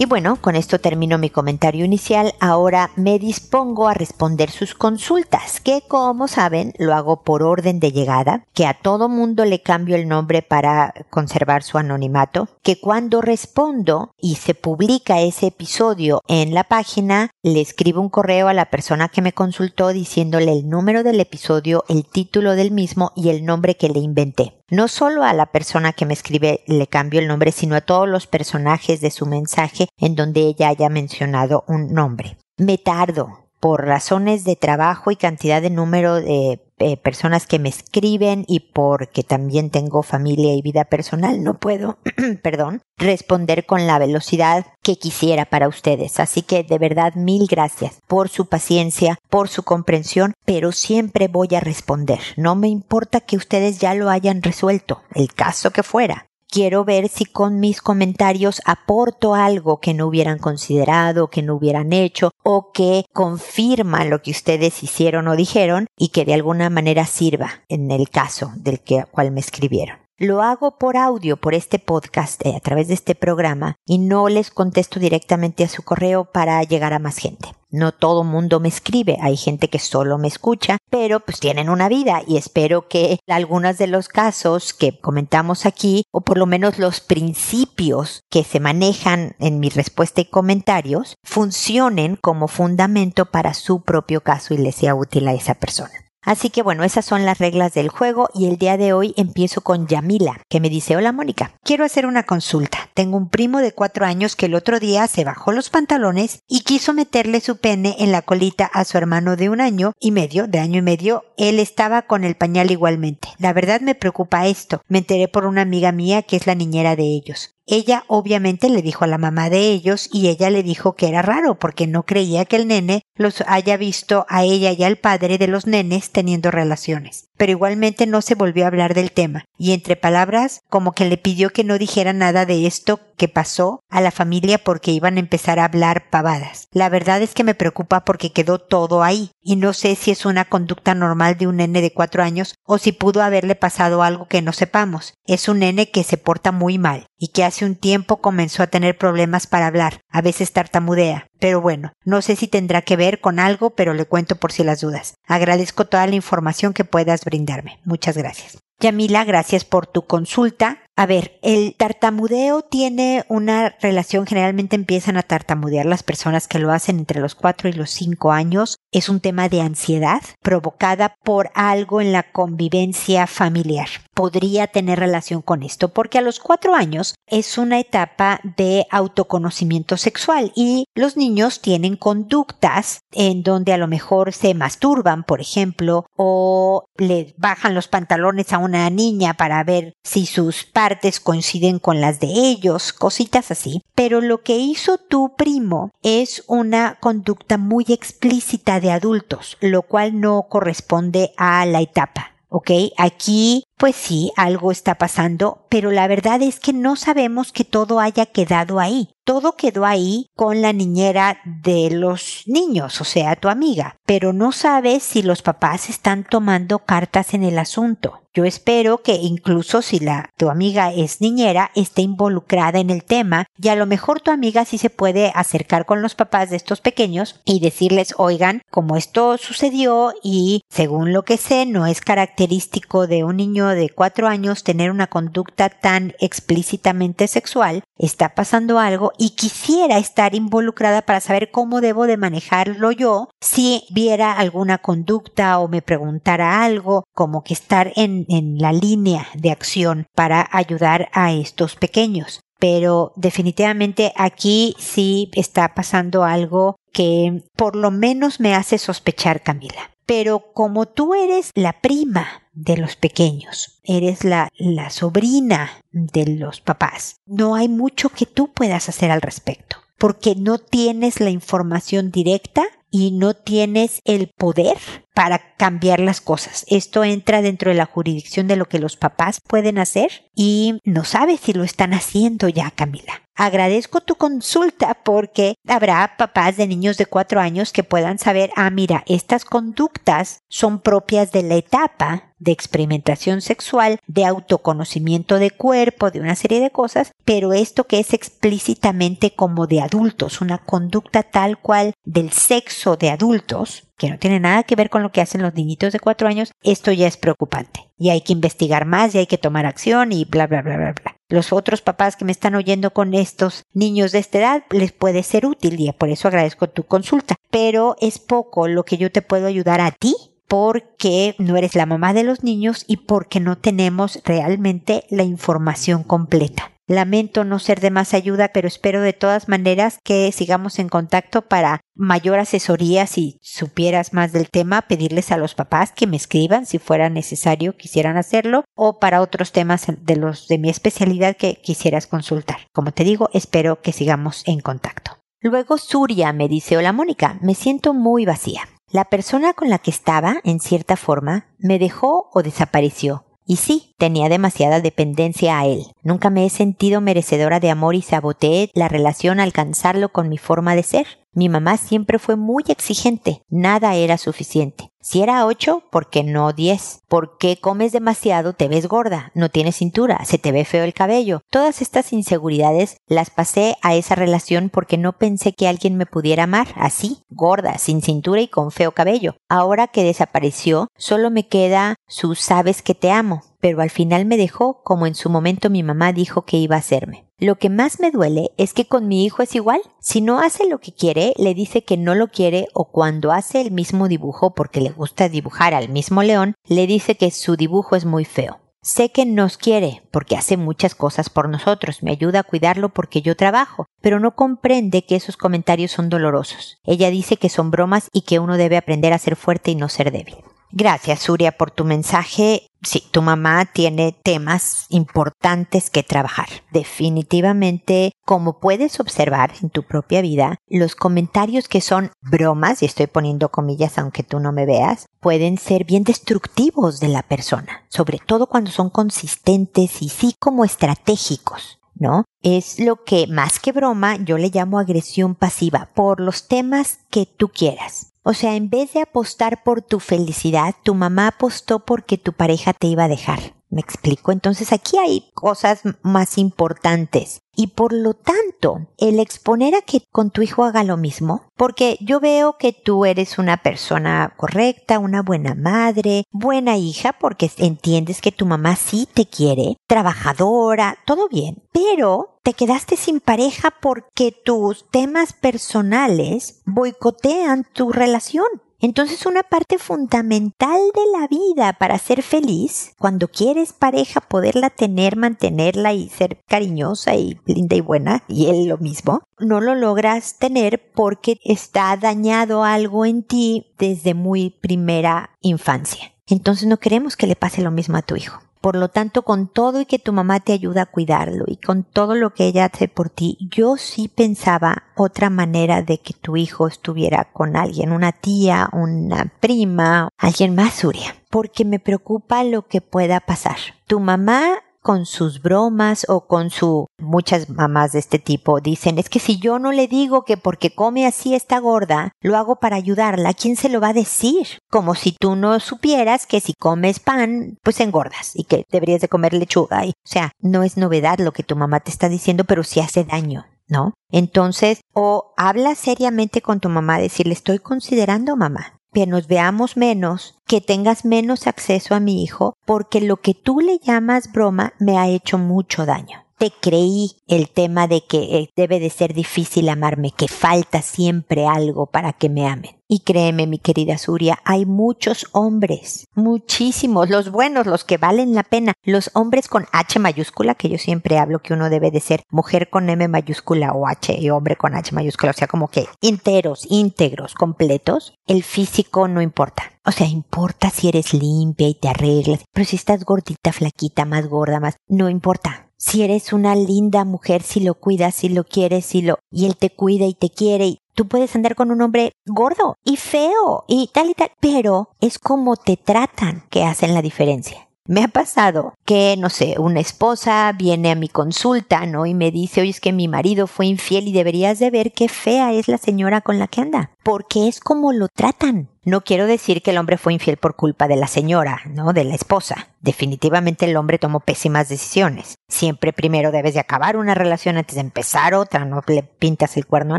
Y 0.00 0.06
bueno, 0.06 0.36
con 0.40 0.54
esto 0.54 0.78
termino 0.78 1.18
mi 1.18 1.28
comentario 1.28 1.84
inicial. 1.84 2.32
Ahora 2.38 2.92
me 2.94 3.18
dispongo 3.18 3.88
a 3.88 3.94
responder 3.94 4.48
sus 4.48 4.76
consultas, 4.76 5.60
que 5.60 5.82
como 5.88 6.28
saben 6.28 6.72
lo 6.78 6.94
hago 6.94 7.24
por 7.24 7.42
orden 7.42 7.80
de 7.80 7.90
llegada, 7.90 8.44
que 8.54 8.64
a 8.64 8.74
todo 8.74 9.08
mundo 9.08 9.44
le 9.44 9.60
cambio 9.60 9.96
el 9.96 10.06
nombre 10.06 10.40
para 10.40 10.94
conservar 11.10 11.64
su 11.64 11.78
anonimato, 11.78 12.46
que 12.62 12.78
cuando 12.78 13.22
respondo 13.22 14.14
y 14.16 14.36
se 14.36 14.54
publica 14.54 15.20
ese 15.20 15.48
episodio 15.48 16.22
en 16.28 16.54
la 16.54 16.62
página, 16.62 17.32
le 17.42 17.60
escribo 17.60 18.00
un 18.00 18.08
correo 18.08 18.46
a 18.46 18.54
la 18.54 18.70
persona 18.70 19.08
que 19.08 19.20
me 19.20 19.32
consultó 19.32 19.88
diciéndole 19.88 20.52
el 20.52 20.68
número 20.68 21.02
del 21.02 21.18
episodio, 21.18 21.84
el 21.88 22.06
título 22.06 22.54
del 22.54 22.70
mismo 22.70 23.10
y 23.16 23.30
el 23.30 23.44
nombre 23.44 23.76
que 23.76 23.88
le 23.88 23.98
inventé. 23.98 24.57
No 24.70 24.86
solo 24.88 25.24
a 25.24 25.32
la 25.32 25.46
persona 25.46 25.94
que 25.94 26.04
me 26.04 26.12
escribe 26.12 26.62
le 26.66 26.86
cambio 26.86 27.20
el 27.20 27.28
nombre, 27.28 27.52
sino 27.52 27.74
a 27.74 27.80
todos 27.80 28.06
los 28.06 28.26
personajes 28.26 29.00
de 29.00 29.10
su 29.10 29.24
mensaje 29.24 29.88
en 29.96 30.14
donde 30.14 30.40
ella 30.42 30.68
haya 30.68 30.90
mencionado 30.90 31.64
un 31.68 31.94
nombre. 31.94 32.36
Me 32.58 32.76
tardo 32.76 33.48
por 33.60 33.86
razones 33.86 34.44
de 34.44 34.56
trabajo 34.56 35.10
y 35.10 35.16
cantidad 35.16 35.62
de 35.62 35.70
número 35.70 36.16
de 36.16 36.60
eh, 36.78 36.96
personas 36.96 37.46
que 37.46 37.58
me 37.58 37.68
escriben 37.68 38.44
y 38.46 38.60
porque 38.60 39.22
también 39.22 39.70
tengo 39.70 40.02
familia 40.02 40.54
y 40.54 40.62
vida 40.62 40.84
personal, 40.84 41.42
no 41.42 41.54
puedo, 41.54 41.98
perdón, 42.42 42.82
responder 42.96 43.66
con 43.66 43.86
la 43.86 43.98
velocidad 43.98 44.66
que 44.82 44.96
quisiera 44.96 45.44
para 45.44 45.68
ustedes. 45.68 46.20
Así 46.20 46.42
que 46.42 46.62
de 46.64 46.78
verdad 46.78 47.14
mil 47.14 47.46
gracias 47.46 47.98
por 48.06 48.28
su 48.28 48.46
paciencia, 48.46 49.18
por 49.28 49.48
su 49.48 49.62
comprensión, 49.62 50.34
pero 50.44 50.72
siempre 50.72 51.28
voy 51.28 51.48
a 51.54 51.60
responder. 51.60 52.20
No 52.36 52.54
me 52.54 52.68
importa 52.68 53.20
que 53.20 53.36
ustedes 53.36 53.78
ya 53.78 53.94
lo 53.94 54.10
hayan 54.10 54.42
resuelto, 54.42 55.02
el 55.14 55.32
caso 55.34 55.70
que 55.70 55.82
fuera. 55.82 56.27
Quiero 56.50 56.84
ver 56.84 57.08
si 57.08 57.26
con 57.26 57.60
mis 57.60 57.82
comentarios 57.82 58.62
aporto 58.64 59.34
algo 59.34 59.80
que 59.80 59.92
no 59.92 60.06
hubieran 60.06 60.38
considerado, 60.38 61.28
que 61.28 61.42
no 61.42 61.54
hubieran 61.54 61.92
hecho 61.92 62.30
o 62.42 62.72
que 62.72 63.04
confirma 63.12 64.06
lo 64.06 64.22
que 64.22 64.30
ustedes 64.30 64.82
hicieron 64.82 65.28
o 65.28 65.36
dijeron 65.36 65.88
y 65.98 66.08
que 66.08 66.24
de 66.24 66.32
alguna 66.32 66.70
manera 66.70 67.04
sirva 67.04 67.50
en 67.68 67.90
el 67.90 68.08
caso 68.08 68.50
del 68.56 68.80
que, 68.80 69.04
cual 69.10 69.30
me 69.30 69.40
escribieron. 69.40 70.07
Lo 70.20 70.42
hago 70.42 70.78
por 70.78 70.96
audio, 70.96 71.36
por 71.36 71.54
este 71.54 71.78
podcast, 71.78 72.44
eh, 72.44 72.56
a 72.56 72.58
través 72.58 72.88
de 72.88 72.94
este 72.94 73.14
programa, 73.14 73.76
y 73.86 73.98
no 73.98 74.28
les 74.28 74.50
contesto 74.50 74.98
directamente 74.98 75.62
a 75.62 75.68
su 75.68 75.84
correo 75.84 76.24
para 76.24 76.60
llegar 76.64 76.92
a 76.92 76.98
más 76.98 77.18
gente. 77.18 77.54
No 77.70 77.92
todo 77.92 78.24
mundo 78.24 78.58
me 78.58 78.66
escribe, 78.66 79.18
hay 79.22 79.36
gente 79.36 79.68
que 79.68 79.78
solo 79.78 80.18
me 80.18 80.26
escucha, 80.26 80.78
pero 80.90 81.20
pues 81.20 81.38
tienen 81.38 81.70
una 81.70 81.88
vida 81.88 82.22
y 82.26 82.36
espero 82.36 82.88
que 82.88 83.20
algunos 83.28 83.78
de 83.78 83.86
los 83.86 84.08
casos 84.08 84.74
que 84.74 84.98
comentamos 84.98 85.66
aquí, 85.66 86.02
o 86.10 86.22
por 86.22 86.36
lo 86.36 86.46
menos 86.46 86.80
los 86.80 87.00
principios 87.00 88.22
que 88.28 88.42
se 88.42 88.58
manejan 88.58 89.36
en 89.38 89.60
mi 89.60 89.68
respuesta 89.68 90.20
y 90.20 90.24
comentarios, 90.24 91.14
funcionen 91.22 92.16
como 92.16 92.48
fundamento 92.48 93.26
para 93.26 93.54
su 93.54 93.82
propio 93.82 94.22
caso 94.22 94.52
y 94.52 94.58
les 94.58 94.74
sea 94.74 94.96
útil 94.96 95.28
a 95.28 95.34
esa 95.34 95.54
persona. 95.54 96.07
Así 96.28 96.50
que 96.50 96.60
bueno, 96.60 96.84
esas 96.84 97.06
son 97.06 97.24
las 97.24 97.38
reglas 97.38 97.72
del 97.72 97.88
juego 97.88 98.28
y 98.34 98.48
el 98.48 98.58
día 98.58 98.76
de 98.76 98.92
hoy 98.92 99.14
empiezo 99.16 99.62
con 99.62 99.86
Yamila, 99.86 100.42
que 100.50 100.60
me 100.60 100.68
dice, 100.68 100.94
hola 100.94 101.10
Mónica, 101.10 101.52
quiero 101.64 101.86
hacer 101.86 102.04
una 102.04 102.24
consulta. 102.24 102.90
Tengo 102.92 103.16
un 103.16 103.30
primo 103.30 103.60
de 103.60 103.72
cuatro 103.72 104.04
años 104.04 104.36
que 104.36 104.44
el 104.44 104.54
otro 104.54 104.78
día 104.78 105.06
se 105.06 105.24
bajó 105.24 105.52
los 105.52 105.70
pantalones 105.70 106.42
y 106.46 106.64
quiso 106.64 106.92
meterle 106.92 107.40
su 107.40 107.56
pene 107.56 107.96
en 108.00 108.12
la 108.12 108.20
colita 108.20 108.66
a 108.66 108.84
su 108.84 108.98
hermano 108.98 109.36
de 109.36 109.48
un 109.48 109.62
año 109.62 109.94
y 109.98 110.10
medio, 110.10 110.46
de 110.46 110.58
año 110.58 110.80
y 110.80 110.82
medio. 110.82 111.24
Él 111.38 111.58
estaba 111.58 112.02
con 112.02 112.24
el 112.24 112.34
pañal 112.34 112.70
igualmente. 112.70 113.28
La 113.38 113.54
verdad 113.54 113.80
me 113.80 113.94
preocupa 113.94 114.48
esto. 114.48 114.82
Me 114.86 114.98
enteré 114.98 115.28
por 115.28 115.46
una 115.46 115.62
amiga 115.62 115.92
mía 115.92 116.20
que 116.20 116.36
es 116.36 116.46
la 116.46 116.54
niñera 116.54 116.94
de 116.94 117.04
ellos. 117.04 117.54
Ella 117.70 118.04
obviamente 118.06 118.70
le 118.70 118.80
dijo 118.80 119.04
a 119.04 119.08
la 119.08 119.18
mamá 119.18 119.50
de 119.50 119.68
ellos 119.68 120.08
y 120.10 120.28
ella 120.28 120.48
le 120.48 120.62
dijo 120.62 120.94
que 120.94 121.06
era 121.06 121.20
raro 121.20 121.58
porque 121.58 121.86
no 121.86 122.04
creía 122.04 122.46
que 122.46 122.56
el 122.56 122.66
nene 122.66 123.02
los 123.14 123.42
haya 123.46 123.76
visto 123.76 124.24
a 124.30 124.42
ella 124.42 124.72
y 124.72 124.84
al 124.84 124.96
padre 124.96 125.36
de 125.36 125.48
los 125.48 125.66
nenes 125.66 126.10
teniendo 126.10 126.50
relaciones. 126.50 127.27
Pero 127.38 127.52
igualmente 127.52 128.06
no 128.06 128.20
se 128.20 128.34
volvió 128.34 128.64
a 128.64 128.66
hablar 128.66 128.92
del 128.92 129.12
tema 129.12 129.46
y 129.56 129.72
entre 129.72 129.96
palabras 129.96 130.60
como 130.68 130.92
que 130.92 131.06
le 131.06 131.16
pidió 131.16 131.50
que 131.50 131.64
no 131.64 131.78
dijera 131.78 132.12
nada 132.12 132.44
de 132.44 132.66
esto 132.66 133.00
que 133.16 133.28
pasó 133.28 133.80
a 133.88 134.00
la 134.00 134.10
familia 134.10 134.58
porque 134.58 134.92
iban 134.92 135.16
a 135.16 135.20
empezar 135.20 135.58
a 135.58 135.64
hablar 135.64 136.10
pavadas. 136.10 136.68
La 136.72 136.88
verdad 136.88 137.22
es 137.22 137.34
que 137.34 137.44
me 137.44 137.54
preocupa 137.54 138.04
porque 138.04 138.32
quedó 138.32 138.58
todo 138.58 139.02
ahí 139.02 139.30
y 139.40 139.56
no 139.56 139.72
sé 139.72 139.94
si 139.94 140.10
es 140.10 140.26
una 140.26 140.44
conducta 140.44 140.94
normal 140.94 141.38
de 141.38 141.46
un 141.46 141.56
nene 141.56 141.80
de 141.80 141.92
cuatro 141.92 142.22
años 142.22 142.54
o 142.64 142.78
si 142.78 142.92
pudo 142.92 143.22
haberle 143.22 143.54
pasado 143.54 144.02
algo 144.02 144.26
que 144.26 144.42
no 144.42 144.52
sepamos. 144.52 145.14
Es 145.24 145.48
un 145.48 145.60
nene 145.60 145.90
que 145.90 146.04
se 146.04 146.16
porta 146.16 146.52
muy 146.52 146.78
mal 146.78 147.06
y 147.16 147.28
que 147.28 147.44
hace 147.44 147.64
un 147.64 147.76
tiempo 147.76 148.18
comenzó 148.18 148.62
a 148.62 148.68
tener 148.68 148.98
problemas 148.98 149.46
para 149.46 149.66
hablar, 149.66 150.00
a 150.10 150.22
veces 150.22 150.52
tartamudea. 150.52 151.27
Pero 151.38 151.60
bueno, 151.60 151.92
no 152.04 152.22
sé 152.22 152.36
si 152.36 152.48
tendrá 152.48 152.82
que 152.82 152.96
ver 152.96 153.20
con 153.20 153.38
algo, 153.38 153.70
pero 153.70 153.94
le 153.94 154.06
cuento 154.06 154.36
por 154.36 154.52
si 154.52 154.64
las 154.64 154.80
dudas. 154.80 155.14
Agradezco 155.26 155.84
toda 155.86 156.06
la 156.06 156.14
información 156.14 156.72
que 156.72 156.84
puedas 156.84 157.24
brindarme. 157.24 157.78
Muchas 157.84 158.16
gracias. 158.16 158.58
Yamila, 158.80 159.24
gracias 159.24 159.64
por 159.64 159.86
tu 159.86 160.06
consulta. 160.06 160.78
A 160.98 161.06
ver, 161.06 161.38
el 161.42 161.76
tartamudeo 161.76 162.62
tiene 162.62 163.24
una 163.28 163.76
relación, 163.80 164.26
generalmente 164.26 164.74
empiezan 164.74 165.16
a 165.16 165.22
tartamudear 165.22 165.86
las 165.86 166.02
personas 166.02 166.48
que 166.48 166.58
lo 166.58 166.72
hacen 166.72 166.98
entre 166.98 167.20
los 167.20 167.36
4 167.36 167.68
y 167.68 167.72
los 167.74 167.90
5 167.90 168.32
años. 168.32 168.78
Es 168.90 169.08
un 169.08 169.20
tema 169.20 169.48
de 169.48 169.60
ansiedad 169.60 170.20
provocada 170.42 171.14
por 171.22 171.50
algo 171.54 172.00
en 172.00 172.10
la 172.10 172.24
convivencia 172.32 173.28
familiar. 173.28 173.86
Podría 174.12 174.66
tener 174.66 174.98
relación 174.98 175.40
con 175.40 175.62
esto 175.62 175.90
porque 175.90 176.18
a 176.18 176.20
los 176.20 176.40
4 176.40 176.74
años 176.74 177.14
es 177.28 177.58
una 177.58 177.78
etapa 177.78 178.40
de 178.56 178.84
autoconocimiento 178.90 179.96
sexual 179.96 180.50
y 180.56 180.86
los 180.96 181.16
niños 181.16 181.60
tienen 181.60 181.94
conductas 181.94 183.02
en 183.12 183.44
donde 183.44 183.72
a 183.72 183.78
lo 183.78 183.86
mejor 183.86 184.32
se 184.32 184.52
masturban, 184.54 185.22
por 185.22 185.40
ejemplo, 185.40 186.06
o 186.16 186.86
le 186.96 187.36
bajan 187.38 187.76
los 187.76 187.86
pantalones 187.86 188.52
a 188.52 188.58
una 188.58 188.90
niña 188.90 189.34
para 189.34 189.62
ver 189.62 189.92
si 190.02 190.26
sus 190.26 190.64
partes 190.88 191.20
coinciden 191.20 191.78
con 191.78 192.00
las 192.00 192.18
de 192.18 192.28
ellos, 192.28 192.94
cositas 192.94 193.50
así. 193.50 193.82
Pero 193.94 194.22
lo 194.22 194.42
que 194.42 194.56
hizo 194.56 194.96
tu 194.96 195.34
primo 195.36 195.90
es 196.02 196.44
una 196.46 196.96
conducta 196.98 197.58
muy 197.58 197.84
explícita 197.88 198.80
de 198.80 198.90
adultos, 198.90 199.58
lo 199.60 199.82
cual 199.82 200.18
no 200.18 200.46
corresponde 200.48 201.32
a 201.36 201.66
la 201.66 201.82
etapa. 201.82 202.32
¿Ok? 202.48 202.70
Aquí, 202.96 203.64
pues 203.76 203.96
sí, 203.96 204.32
algo 204.34 204.72
está 204.72 204.94
pasando, 204.94 205.66
pero 205.68 205.90
la 205.90 206.06
verdad 206.06 206.42
es 206.42 206.60
que 206.60 206.72
no 206.72 206.96
sabemos 206.96 207.52
que 207.52 207.64
todo 207.64 208.00
haya 208.00 208.26
quedado 208.26 208.80
ahí 208.80 209.10
todo 209.28 209.56
quedó 209.56 209.84
ahí 209.84 210.30
con 210.34 210.62
la 210.62 210.72
niñera 210.72 211.38
de 211.44 211.90
los 211.90 212.44
niños, 212.46 212.98
o 213.02 213.04
sea, 213.04 213.36
tu 213.36 213.50
amiga, 213.50 213.98
pero 214.06 214.32
no 214.32 214.52
sabes 214.52 215.02
si 215.02 215.20
los 215.20 215.42
papás 215.42 215.90
están 215.90 216.24
tomando 216.24 216.78
cartas 216.78 217.34
en 217.34 217.44
el 217.44 217.58
asunto. 217.58 218.22
Yo 218.32 218.44
espero 218.44 218.98
que 218.98 219.16
incluso 219.16 219.82
si 219.82 219.98
la 219.98 220.30
tu 220.36 220.48
amiga 220.48 220.92
es 220.92 221.20
niñera 221.20 221.72
esté 221.74 222.02
involucrada 222.02 222.78
en 222.78 222.88
el 222.88 223.02
tema 223.02 223.46
y 223.60 223.68
a 223.68 223.74
lo 223.74 223.84
mejor 223.84 224.20
tu 224.20 224.30
amiga 224.30 224.64
sí 224.64 224.78
se 224.78 224.90
puede 224.90 225.32
acercar 225.34 225.86
con 225.86 226.02
los 226.02 226.14
papás 226.14 226.48
de 226.48 226.56
estos 226.56 226.80
pequeños 226.80 227.40
y 227.44 227.58
decirles, 227.58 228.14
"Oigan, 228.16 228.62
como 228.70 228.96
esto 228.96 229.38
sucedió 229.38 230.14
y 230.22 230.60
según 230.70 231.12
lo 231.12 231.24
que 231.24 231.36
sé 231.36 231.66
no 231.66 231.86
es 231.86 232.00
característico 232.00 233.08
de 233.08 233.24
un 233.24 233.38
niño 233.38 233.68
de 233.68 233.90
cuatro 233.90 234.28
años 234.28 234.62
tener 234.62 234.92
una 234.92 235.08
conducta 235.08 235.57
tan 235.68 236.14
explícitamente 236.20 237.26
sexual, 237.26 237.82
está 237.98 238.36
pasando 238.36 238.78
algo 238.78 239.12
y 239.18 239.30
quisiera 239.30 239.98
estar 239.98 240.36
involucrada 240.36 241.02
para 241.02 241.20
saber 241.20 241.50
cómo 241.50 241.80
debo 241.80 242.06
de 242.06 242.16
manejarlo 242.16 242.92
yo 242.92 243.28
si 243.40 243.84
viera 243.90 244.32
alguna 244.32 244.78
conducta 244.78 245.58
o 245.58 245.66
me 245.66 245.82
preguntara 245.82 246.62
algo, 246.62 247.02
como 247.12 247.42
que 247.42 247.54
estar 247.54 247.92
en, 247.96 248.24
en 248.28 248.58
la 248.58 248.72
línea 248.72 249.26
de 249.34 249.50
acción 249.50 250.06
para 250.14 250.48
ayudar 250.52 251.08
a 251.12 251.32
estos 251.32 251.74
pequeños. 251.74 252.40
Pero 252.60 253.12
definitivamente 253.16 254.12
aquí 254.16 254.76
sí 254.78 255.30
está 255.34 255.74
pasando 255.74 256.24
algo 256.24 256.76
que 256.92 257.44
por 257.56 257.76
lo 257.76 257.90
menos 257.90 258.40
me 258.40 258.54
hace 258.54 258.78
sospechar, 258.78 259.42
Camila. 259.42 259.90
Pero 260.08 260.54
como 260.54 260.86
tú 260.86 261.12
eres 261.12 261.52
la 261.54 261.82
prima 261.82 262.26
de 262.54 262.78
los 262.78 262.96
pequeños, 262.96 263.78
eres 263.84 264.24
la, 264.24 264.48
la 264.56 264.88
sobrina 264.88 265.70
de 265.92 266.26
los 266.26 266.62
papás, 266.62 267.16
no 267.26 267.54
hay 267.54 267.68
mucho 267.68 268.08
que 268.08 268.24
tú 268.24 268.50
puedas 268.50 268.88
hacer 268.88 269.10
al 269.10 269.20
respecto, 269.20 269.76
porque 269.98 270.34
no 270.34 270.56
tienes 270.56 271.20
la 271.20 271.28
información 271.28 272.10
directa 272.10 272.64
y 272.90 273.12
no 273.12 273.34
tienes 273.34 274.00
el 274.04 274.28
poder 274.28 274.76
para 275.14 275.56
cambiar 275.56 276.00
las 276.00 276.20
cosas. 276.20 276.64
Esto 276.68 277.04
entra 277.04 277.42
dentro 277.42 277.70
de 277.70 277.76
la 277.76 277.86
jurisdicción 277.86 278.46
de 278.46 278.56
lo 278.56 278.66
que 278.66 278.78
los 278.78 278.96
papás 278.96 279.40
pueden 279.40 279.78
hacer 279.78 280.30
y 280.34 280.78
no 280.84 281.04
sabes 281.04 281.40
si 281.40 281.52
lo 281.52 281.64
están 281.64 281.92
haciendo 281.92 282.48
ya, 282.48 282.70
Camila. 282.70 283.22
Agradezco 283.34 284.00
tu 284.00 284.16
consulta 284.16 284.94
porque 285.04 285.54
habrá 285.66 286.16
papás 286.16 286.56
de 286.56 286.66
niños 286.66 286.96
de 286.98 287.06
cuatro 287.06 287.40
años 287.40 287.72
que 287.72 287.84
puedan 287.84 288.18
saber, 288.18 288.50
ah, 288.56 288.70
mira, 288.70 289.04
estas 289.06 289.44
conductas 289.44 290.40
son 290.48 290.80
propias 290.80 291.30
de 291.32 291.42
la 291.42 291.54
etapa 291.54 292.27
de 292.38 292.52
experimentación 292.52 293.40
sexual, 293.40 293.98
de 294.06 294.24
autoconocimiento 294.24 295.38
de 295.38 295.50
cuerpo, 295.50 296.10
de 296.10 296.20
una 296.20 296.34
serie 296.34 296.60
de 296.60 296.70
cosas, 296.70 297.12
pero 297.24 297.52
esto 297.52 297.84
que 297.84 297.98
es 297.98 298.12
explícitamente 298.12 299.32
como 299.34 299.66
de 299.66 299.80
adultos, 299.80 300.40
una 300.40 300.58
conducta 300.58 301.22
tal 301.22 301.58
cual 301.58 301.94
del 302.04 302.32
sexo 302.32 302.96
de 302.96 303.10
adultos, 303.10 303.88
que 303.96 304.10
no 304.10 304.18
tiene 304.18 304.40
nada 304.40 304.62
que 304.62 304.76
ver 304.76 304.90
con 304.90 305.02
lo 305.02 305.10
que 305.10 305.20
hacen 305.20 305.42
los 305.42 305.54
niñitos 305.54 305.92
de 305.92 306.00
cuatro 306.00 306.28
años, 306.28 306.52
esto 306.62 306.92
ya 306.92 307.06
es 307.06 307.16
preocupante. 307.16 307.90
Y 307.98 308.10
hay 308.10 308.20
que 308.20 308.32
investigar 308.32 308.86
más 308.86 309.14
y 309.14 309.18
hay 309.18 309.26
que 309.26 309.38
tomar 309.38 309.66
acción 309.66 310.12
y 310.12 310.24
bla, 310.24 310.46
bla, 310.46 310.62
bla, 310.62 310.76
bla, 310.76 310.92
bla. 310.92 311.16
Los 311.28 311.52
otros 311.52 311.82
papás 311.82 312.16
que 312.16 312.24
me 312.24 312.32
están 312.32 312.54
oyendo 312.54 312.92
con 312.92 313.12
estos 313.12 313.64
niños 313.74 314.12
de 314.12 314.20
esta 314.20 314.38
edad 314.38 314.64
les 314.70 314.92
puede 314.92 315.22
ser 315.24 315.44
útil 315.46 315.78
y 315.80 315.90
por 315.92 316.08
eso 316.08 316.28
agradezco 316.28 316.68
tu 316.68 316.84
consulta. 316.84 317.34
Pero 317.50 317.96
es 318.00 318.18
poco 318.18 318.68
lo 318.68 318.84
que 318.84 318.98
yo 318.98 319.10
te 319.10 319.20
puedo 319.20 319.46
ayudar 319.48 319.80
a 319.80 319.90
ti 319.90 320.14
porque 320.48 321.34
no 321.38 321.56
eres 321.56 321.74
la 321.76 321.86
mamá 321.86 322.14
de 322.14 322.24
los 322.24 322.42
niños 322.42 322.84
y 322.88 322.96
porque 322.96 323.38
no 323.38 323.58
tenemos 323.58 324.20
realmente 324.24 325.04
la 325.10 325.22
información 325.22 326.02
completa. 326.02 326.72
Lamento 326.88 327.44
no 327.44 327.58
ser 327.58 327.80
de 327.80 327.90
más 327.90 328.14
ayuda, 328.14 328.48
pero 328.48 328.66
espero 328.66 329.02
de 329.02 329.12
todas 329.12 329.46
maneras 329.46 329.98
que 330.02 330.32
sigamos 330.32 330.78
en 330.78 330.88
contacto 330.88 331.42
para 331.42 331.82
mayor 331.94 332.38
asesoría 332.38 333.06
si 333.06 333.38
supieras 333.42 334.14
más 334.14 334.32
del 334.32 334.48
tema, 334.48 334.80
pedirles 334.80 335.30
a 335.30 335.36
los 335.36 335.54
papás 335.54 335.92
que 335.92 336.06
me 336.06 336.16
escriban 336.16 336.64
si 336.64 336.78
fuera 336.78 337.10
necesario 337.10 337.76
quisieran 337.76 338.16
hacerlo 338.16 338.64
o 338.74 338.98
para 339.00 339.20
otros 339.20 339.52
temas 339.52 339.86
de 340.00 340.16
los 340.16 340.48
de 340.48 340.56
mi 340.56 340.70
especialidad 340.70 341.36
que 341.36 341.56
quisieras 341.56 342.06
consultar. 342.06 342.60
Como 342.72 342.92
te 342.92 343.04
digo, 343.04 343.28
espero 343.34 343.82
que 343.82 343.92
sigamos 343.92 344.42
en 344.46 344.60
contacto. 344.60 345.18
Luego 345.40 345.76
Surya 345.76 346.32
me 346.32 346.48
dice, 346.48 346.78
hola 346.78 346.94
Mónica, 346.94 347.38
me 347.42 347.54
siento 347.54 347.92
muy 347.92 348.24
vacía. 348.24 348.62
La 348.90 349.04
persona 349.04 349.52
con 349.52 349.68
la 349.68 349.78
que 349.78 349.90
estaba, 349.90 350.36
en 350.44 350.60
cierta 350.60 350.96
forma, 350.96 351.46
me 351.58 351.78
dejó 351.78 352.30
o 352.32 352.42
desapareció. 352.42 353.24
Y 353.44 353.56
sí, 353.56 353.94
tenía 353.98 354.30
demasiada 354.30 354.80
dependencia 354.80 355.58
a 355.58 355.66
él. 355.66 355.84
Nunca 356.02 356.30
me 356.30 356.46
he 356.46 356.50
sentido 356.50 357.02
merecedora 357.02 357.60
de 357.60 357.70
amor 357.70 357.94
y 357.94 358.02
saboteé 358.02 358.70
la 358.74 358.88
relación 358.88 359.40
al 359.40 359.48
alcanzarlo 359.48 360.08
con 360.08 360.30
mi 360.30 360.38
forma 360.38 360.74
de 360.74 360.82
ser. 360.82 361.06
Mi 361.32 361.48
mamá 361.48 361.76
siempre 361.76 362.18
fue 362.18 362.36
muy 362.36 362.64
exigente, 362.68 363.42
nada 363.48 363.94
era 363.94 364.18
suficiente. 364.18 364.90
Si 365.00 365.22
era 365.22 365.46
ocho, 365.46 365.84
¿por 365.90 366.10
qué 366.10 366.22
no 366.24 366.52
diez? 366.52 367.00
¿Por 367.08 367.38
qué 367.38 367.58
comes 367.58 367.92
demasiado? 367.92 368.52
Te 368.52 368.68
ves 368.68 368.88
gorda, 368.88 369.30
no 369.34 369.48
tienes 369.48 369.76
cintura, 369.76 370.24
se 370.24 370.38
te 370.38 370.52
ve 370.52 370.64
feo 370.64 370.84
el 370.84 370.92
cabello. 370.92 371.42
Todas 371.50 371.80
estas 371.80 372.12
inseguridades 372.12 372.96
las 373.06 373.30
pasé 373.30 373.76
a 373.80 373.94
esa 373.94 374.16
relación 374.16 374.68
porque 374.70 374.98
no 374.98 375.12
pensé 375.14 375.52
que 375.52 375.68
alguien 375.68 375.96
me 375.96 376.06
pudiera 376.06 376.44
amar 376.44 376.68
así, 376.76 377.24
gorda, 377.30 377.78
sin 377.78 378.02
cintura 378.02 378.40
y 378.40 378.48
con 378.48 378.72
feo 378.72 378.92
cabello. 378.92 379.36
Ahora 379.48 379.86
que 379.86 380.04
desapareció, 380.04 380.88
solo 380.96 381.30
me 381.30 381.46
queda 381.46 381.94
su 382.06 382.34
sabes 382.34 382.82
que 382.82 382.94
te 382.94 383.10
amo, 383.10 383.42
pero 383.60 383.80
al 383.80 383.90
final 383.90 384.26
me 384.26 384.36
dejó 384.36 384.82
como 384.82 385.06
en 385.06 385.14
su 385.14 385.30
momento 385.30 385.70
mi 385.70 385.82
mamá 385.82 386.12
dijo 386.12 386.42
que 386.42 386.56
iba 386.56 386.76
a 386.76 386.80
hacerme. 386.80 387.27
Lo 387.40 387.54
que 387.54 387.70
más 387.70 388.00
me 388.00 388.10
duele 388.10 388.50
es 388.56 388.74
que 388.74 388.86
con 388.86 389.06
mi 389.06 389.24
hijo 389.24 389.44
es 389.44 389.54
igual. 389.54 389.80
Si 390.00 390.20
no 390.20 390.40
hace 390.40 390.68
lo 390.68 390.80
que 390.80 390.92
quiere, 390.92 391.34
le 391.36 391.54
dice 391.54 391.84
que 391.84 391.96
no 391.96 392.16
lo 392.16 392.26
quiere 392.26 392.66
o 392.74 392.90
cuando 392.90 393.30
hace 393.30 393.60
el 393.60 393.70
mismo 393.70 394.08
dibujo 394.08 394.54
porque 394.54 394.80
le 394.80 394.90
gusta 394.90 395.28
dibujar 395.28 395.72
al 395.72 395.88
mismo 395.88 396.24
león, 396.24 396.56
le 396.66 396.88
dice 396.88 397.16
que 397.16 397.30
su 397.30 397.54
dibujo 397.54 397.94
es 397.94 398.04
muy 398.04 398.24
feo. 398.24 398.58
Sé 398.82 399.12
que 399.12 399.24
nos 399.24 399.56
quiere 399.56 400.02
porque 400.10 400.36
hace 400.36 400.56
muchas 400.56 400.96
cosas 400.96 401.30
por 401.30 401.48
nosotros, 401.48 402.02
me 402.02 402.10
ayuda 402.10 402.40
a 402.40 402.42
cuidarlo 402.42 402.88
porque 402.88 403.22
yo 403.22 403.36
trabajo, 403.36 403.86
pero 404.00 404.18
no 404.18 404.34
comprende 404.34 405.06
que 405.06 405.14
esos 405.14 405.36
comentarios 405.36 405.92
son 405.92 406.08
dolorosos. 406.08 406.78
Ella 406.82 407.08
dice 407.08 407.36
que 407.36 407.50
son 407.50 407.70
bromas 407.70 408.08
y 408.12 408.22
que 408.22 408.40
uno 408.40 408.56
debe 408.56 408.76
aprender 408.76 409.12
a 409.12 409.18
ser 409.18 409.36
fuerte 409.36 409.70
y 409.70 409.76
no 409.76 409.88
ser 409.88 410.10
débil. 410.10 410.38
Gracias, 410.70 411.20
Surya, 411.20 411.52
por 411.52 411.70
tu 411.70 411.84
mensaje. 411.84 412.68
Sí, 412.82 413.02
tu 413.10 413.22
mamá 413.22 413.64
tiene 413.64 414.12
temas 414.12 414.86
importantes 414.90 415.90
que 415.90 416.02
trabajar. 416.02 416.46
Definitivamente, 416.70 418.12
como 418.24 418.60
puedes 418.60 419.00
observar 419.00 419.52
en 419.62 419.70
tu 419.70 419.82
propia 419.82 420.20
vida, 420.20 420.56
los 420.68 420.94
comentarios 420.94 421.68
que 421.68 421.80
son 421.80 422.12
bromas, 422.20 422.82
y 422.82 422.86
estoy 422.86 423.06
poniendo 423.06 423.48
comillas 423.48 423.98
aunque 423.98 424.22
tú 424.22 424.38
no 424.38 424.52
me 424.52 424.66
veas, 424.66 425.06
pueden 425.20 425.58
ser 425.58 425.84
bien 425.84 426.04
destructivos 426.04 427.00
de 427.00 427.08
la 427.08 427.22
persona, 427.22 427.84
sobre 427.88 428.18
todo 428.18 428.46
cuando 428.46 428.70
son 428.70 428.90
consistentes 428.90 430.02
y 430.02 430.08
sí 430.10 430.34
como 430.38 430.64
estratégicos. 430.64 431.77
¿No? 431.98 432.24
Es 432.42 432.78
lo 432.78 433.04
que 433.04 433.26
más 433.26 433.58
que 433.58 433.72
broma 433.72 434.16
yo 434.16 434.38
le 434.38 434.50
llamo 434.50 434.78
agresión 434.78 435.34
pasiva 435.34 435.90
por 435.94 436.20
los 436.20 436.48
temas 436.48 437.00
que 437.10 437.26
tú 437.26 437.48
quieras. 437.48 438.12
O 438.22 438.34
sea, 438.34 438.56
en 438.56 438.70
vez 438.70 438.92
de 438.92 439.00
apostar 439.00 439.62
por 439.62 439.82
tu 439.82 440.00
felicidad, 440.00 440.74
tu 440.82 440.94
mamá 440.94 441.28
apostó 441.28 441.84
porque 441.84 442.18
tu 442.18 442.32
pareja 442.32 442.72
te 442.72 442.86
iba 442.86 443.04
a 443.04 443.08
dejar. 443.08 443.57
¿Me 443.70 443.80
explico? 443.80 444.32
Entonces 444.32 444.72
aquí 444.72 444.96
hay 444.96 445.30
cosas 445.34 445.82
más 446.02 446.38
importantes. 446.38 447.42
Y 447.54 447.68
por 447.68 447.92
lo 447.92 448.14
tanto, 448.14 448.86
el 448.98 449.18
exponer 449.18 449.74
a 449.74 449.82
que 449.82 450.02
con 450.10 450.30
tu 450.30 450.42
hijo 450.42 450.64
haga 450.64 450.84
lo 450.84 450.96
mismo, 450.96 451.48
porque 451.56 451.98
yo 452.00 452.20
veo 452.20 452.56
que 452.56 452.72
tú 452.72 453.04
eres 453.04 453.36
una 453.36 453.58
persona 453.58 454.32
correcta, 454.36 455.00
una 455.00 455.22
buena 455.22 455.54
madre, 455.54 456.22
buena 456.30 456.76
hija, 456.76 457.14
porque 457.14 457.50
entiendes 457.58 458.20
que 458.20 458.30
tu 458.30 458.46
mamá 458.46 458.76
sí 458.76 459.08
te 459.12 459.26
quiere, 459.26 459.76
trabajadora, 459.88 460.98
todo 461.04 461.28
bien, 461.28 461.64
pero 461.72 462.38
te 462.44 462.54
quedaste 462.54 462.96
sin 462.96 463.20
pareja 463.20 463.74
porque 463.82 464.32
tus 464.32 464.88
temas 464.88 465.32
personales 465.32 466.62
boicotean 466.64 467.66
tu 467.74 467.90
relación. 467.90 468.46
Entonces 468.80 469.26
una 469.26 469.42
parte 469.42 469.78
fundamental 469.78 470.78
de 470.94 471.18
la 471.18 471.26
vida 471.26 471.72
para 471.72 471.98
ser 471.98 472.22
feliz, 472.22 472.94
cuando 472.98 473.26
quieres 473.26 473.72
pareja, 473.72 474.20
poderla 474.20 474.70
tener, 474.70 475.16
mantenerla 475.16 475.92
y 475.92 476.08
ser 476.08 476.40
cariñosa 476.46 477.16
y 477.16 477.40
linda 477.44 477.74
y 477.74 477.80
buena, 477.80 478.22
y 478.28 478.46
él 478.46 478.66
lo 478.66 478.78
mismo, 478.78 479.22
no 479.38 479.60
lo 479.60 479.74
logras 479.74 480.38
tener 480.38 480.92
porque 480.92 481.38
está 481.44 481.96
dañado 481.96 482.62
algo 482.62 483.04
en 483.04 483.24
ti 483.24 483.66
desde 483.78 484.14
muy 484.14 484.50
primera 484.50 485.30
infancia. 485.40 486.12
Entonces 486.28 486.68
no 486.68 486.76
queremos 486.76 487.16
que 487.16 487.26
le 487.26 487.36
pase 487.36 487.62
lo 487.62 487.70
mismo 487.70 487.96
a 487.96 488.02
tu 488.02 488.14
hijo. 488.14 488.40
Por 488.60 488.76
lo 488.76 488.88
tanto, 488.88 489.22
con 489.22 489.48
todo 489.48 489.80
y 489.80 489.86
que 489.86 489.98
tu 489.98 490.12
mamá 490.12 490.40
te 490.40 490.52
ayuda 490.52 490.82
a 490.82 490.86
cuidarlo 490.86 491.44
y 491.46 491.56
con 491.56 491.84
todo 491.84 492.14
lo 492.14 492.34
que 492.34 492.46
ella 492.46 492.66
hace 492.66 492.88
por 492.88 493.10
ti, 493.10 493.36
yo 493.40 493.76
sí 493.76 494.08
pensaba 494.08 494.84
otra 494.96 495.30
manera 495.30 495.82
de 495.82 495.98
que 495.98 496.14
tu 496.14 496.36
hijo 496.36 496.66
estuviera 496.66 497.24
con 497.32 497.56
alguien, 497.56 497.92
una 497.92 498.12
tía, 498.12 498.68
una 498.72 499.32
prima, 499.40 500.08
alguien 500.18 500.54
más, 500.54 500.74
Surya, 500.74 501.14
porque 501.30 501.64
me 501.64 501.78
preocupa 501.78 502.44
lo 502.44 502.66
que 502.66 502.80
pueda 502.80 503.20
pasar. 503.20 503.56
Tu 503.86 504.00
mamá 504.00 504.58
con 504.82 505.06
sus 505.06 505.42
bromas 505.42 506.06
o 506.08 506.26
con 506.26 506.50
su 506.50 506.86
muchas 506.98 507.50
mamás 507.50 507.92
de 507.92 507.98
este 507.98 508.18
tipo 508.18 508.60
dicen 508.60 508.98
es 508.98 509.08
que 509.08 509.18
si 509.18 509.38
yo 509.38 509.58
no 509.58 509.72
le 509.72 509.88
digo 509.88 510.24
que 510.24 510.36
porque 510.36 510.74
come 510.74 511.06
así 511.06 511.34
está 511.34 511.58
gorda, 511.58 512.12
lo 512.20 512.36
hago 512.36 512.56
para 512.56 512.76
ayudarla, 512.76 513.34
¿quién 513.34 513.56
se 513.56 513.68
lo 513.68 513.80
va 513.80 513.88
a 513.88 513.92
decir? 513.94 514.58
Como 514.70 514.94
si 514.94 515.12
tú 515.12 515.36
no 515.36 515.60
supieras 515.60 516.26
que 516.26 516.40
si 516.40 516.54
comes 516.54 517.00
pan, 517.00 517.58
pues 517.62 517.80
engordas 517.80 518.32
y 518.34 518.44
que 518.44 518.64
deberías 518.70 519.00
de 519.00 519.08
comer 519.08 519.32
lechuga. 519.34 519.84
Y, 519.84 519.90
o 519.90 520.08
sea, 520.08 520.32
no 520.40 520.62
es 520.62 520.76
novedad 520.76 521.18
lo 521.18 521.32
que 521.32 521.42
tu 521.42 521.56
mamá 521.56 521.80
te 521.80 521.90
está 521.90 522.08
diciendo, 522.08 522.44
pero 522.44 522.64
sí 522.64 522.80
hace 522.80 523.04
daño. 523.04 523.46
¿No? 523.70 523.92
Entonces, 524.10 524.80
o 524.94 525.34
habla 525.36 525.74
seriamente 525.74 526.40
con 526.40 526.58
tu 526.58 526.70
mamá, 526.70 526.98
decirle 526.98 527.34
estoy 527.34 527.58
considerando 527.58 528.34
mamá 528.34 528.77
que 528.92 529.06
nos 529.06 529.26
veamos 529.26 529.76
menos, 529.76 530.38
que 530.46 530.60
tengas 530.60 531.04
menos 531.04 531.46
acceso 531.46 531.94
a 531.94 532.00
mi 532.00 532.22
hijo, 532.22 532.54
porque 532.64 533.00
lo 533.00 533.18
que 533.18 533.34
tú 533.34 533.60
le 533.60 533.78
llamas 533.78 534.32
broma 534.32 534.72
me 534.78 534.98
ha 534.98 535.08
hecho 535.08 535.38
mucho 535.38 535.86
daño 535.86 536.27
te 536.38 536.52
creí 536.52 537.16
el 537.26 537.50
tema 537.50 537.88
de 537.88 538.02
que 538.02 538.38
eh, 538.38 538.50
debe 538.56 538.78
de 538.78 538.90
ser 538.90 539.12
difícil 539.12 539.68
amarme, 539.68 540.12
que 540.12 540.28
falta 540.28 540.82
siempre 540.82 541.46
algo 541.46 541.86
para 541.86 542.12
que 542.12 542.28
me 542.28 542.46
amen. 542.46 542.78
Y 542.90 543.00
créeme, 543.00 543.46
mi 543.46 543.58
querida 543.58 543.98
Suria, 543.98 544.38
hay 544.44 544.64
muchos 544.64 545.26
hombres, 545.32 546.06
muchísimos, 546.14 547.10
los 547.10 547.30
buenos, 547.30 547.66
los 547.66 547.84
que 547.84 547.98
valen 547.98 548.34
la 548.34 548.44
pena, 548.44 548.72
los 548.82 549.10
hombres 549.12 549.46
con 549.48 549.66
H 549.72 549.98
mayúscula, 549.98 550.54
que 550.54 550.70
yo 550.70 550.78
siempre 550.78 551.18
hablo 551.18 551.40
que 551.40 551.52
uno 551.52 551.68
debe 551.68 551.90
de 551.90 552.00
ser 552.00 552.22
mujer 552.30 552.70
con 552.70 552.88
M 552.88 553.06
mayúscula 553.08 553.72
o 553.72 553.86
H 553.86 554.16
y 554.18 554.30
hombre 554.30 554.56
con 554.56 554.74
H 554.74 554.94
mayúscula, 554.94 555.32
o 555.32 555.34
sea, 555.34 555.48
como 555.48 555.68
que 555.68 555.86
enteros, 556.00 556.66
íntegros, 556.70 557.34
completos, 557.34 558.14
el 558.26 558.42
físico 558.42 559.06
no 559.06 559.20
importa. 559.20 559.64
O 559.84 559.92
sea, 559.92 560.06
importa 560.06 560.70
si 560.70 560.88
eres 560.88 561.12
limpia 561.12 561.68
y 561.68 561.74
te 561.74 561.88
arreglas, 561.88 562.44
pero 562.52 562.64
si 562.64 562.76
estás 562.76 563.04
gordita, 563.04 563.52
flaquita, 563.52 564.06
más 564.06 564.28
gorda, 564.28 564.60
más, 564.60 564.76
no 564.86 565.10
importa 565.10 565.67
si 565.78 566.02
eres 566.02 566.32
una 566.32 566.54
linda 566.54 567.04
mujer, 567.04 567.42
si 567.42 567.60
lo 567.60 567.74
cuidas, 567.74 568.14
si 568.14 568.28
lo 568.28 568.44
quieres, 568.44 568.84
si 568.84 569.02
lo, 569.02 569.18
y 569.30 569.46
él 569.46 569.56
te 569.56 569.70
cuida 569.70 570.06
y 570.06 570.14
te 570.14 570.28
quiere, 570.28 570.66
y 570.66 570.80
tú 570.94 571.06
puedes 571.06 571.34
andar 571.36 571.54
con 571.54 571.70
un 571.70 571.80
hombre 571.80 572.12
gordo 572.26 572.76
y 572.84 572.96
feo 572.96 573.64
y 573.68 573.88
tal 573.92 574.10
y 574.10 574.14
tal, 574.14 574.32
pero 574.40 574.90
es 575.00 575.18
como 575.18 575.56
te 575.56 575.76
tratan 575.76 576.44
que 576.50 576.64
hacen 576.64 576.94
la 576.94 577.02
diferencia. 577.02 577.67
Me 577.88 578.04
ha 578.04 578.08
pasado 578.08 578.74
que, 578.84 579.16
no 579.18 579.30
sé, 579.30 579.54
una 579.58 579.80
esposa 579.80 580.52
viene 580.52 580.90
a 580.90 580.94
mi 580.94 581.08
consulta, 581.08 581.86
¿no? 581.86 582.04
Y 582.04 582.12
me 582.12 582.30
dice, 582.30 582.60
oye, 582.60 582.68
es 582.68 582.82
que 582.82 582.92
mi 582.92 583.08
marido 583.08 583.46
fue 583.46 583.64
infiel 583.64 584.08
y 584.08 584.12
deberías 584.12 584.58
de 584.58 584.70
ver 584.70 584.92
qué 584.92 585.08
fea 585.08 585.54
es 585.54 585.68
la 585.68 585.78
señora 585.78 586.20
con 586.20 586.38
la 586.38 586.48
que 586.48 586.60
anda. 586.60 586.90
Porque 587.02 587.48
es 587.48 587.60
como 587.60 587.94
lo 587.94 588.08
tratan. 588.08 588.68
No 588.84 589.00
quiero 589.00 589.26
decir 589.26 589.62
que 589.62 589.70
el 589.70 589.78
hombre 589.78 589.96
fue 589.96 590.12
infiel 590.12 590.36
por 590.36 590.54
culpa 590.54 590.86
de 590.86 590.96
la 590.96 591.06
señora, 591.06 591.62
¿no? 591.64 591.94
De 591.94 592.04
la 592.04 592.14
esposa. 592.14 592.68
Definitivamente 592.80 593.64
el 593.64 593.74
hombre 593.74 593.98
tomó 593.98 594.20
pésimas 594.20 594.68
decisiones. 594.68 595.36
Siempre 595.48 595.94
primero 595.94 596.30
debes 596.30 596.52
de 596.52 596.60
acabar 596.60 596.98
una 596.98 597.14
relación 597.14 597.56
antes 597.56 597.76
de 597.76 597.80
empezar 597.80 598.34
otra, 598.34 598.66
no 598.66 598.82
le 598.86 599.02
pintas 599.02 599.56
el 599.56 599.64
cuerno 599.64 599.94
a 599.94 599.98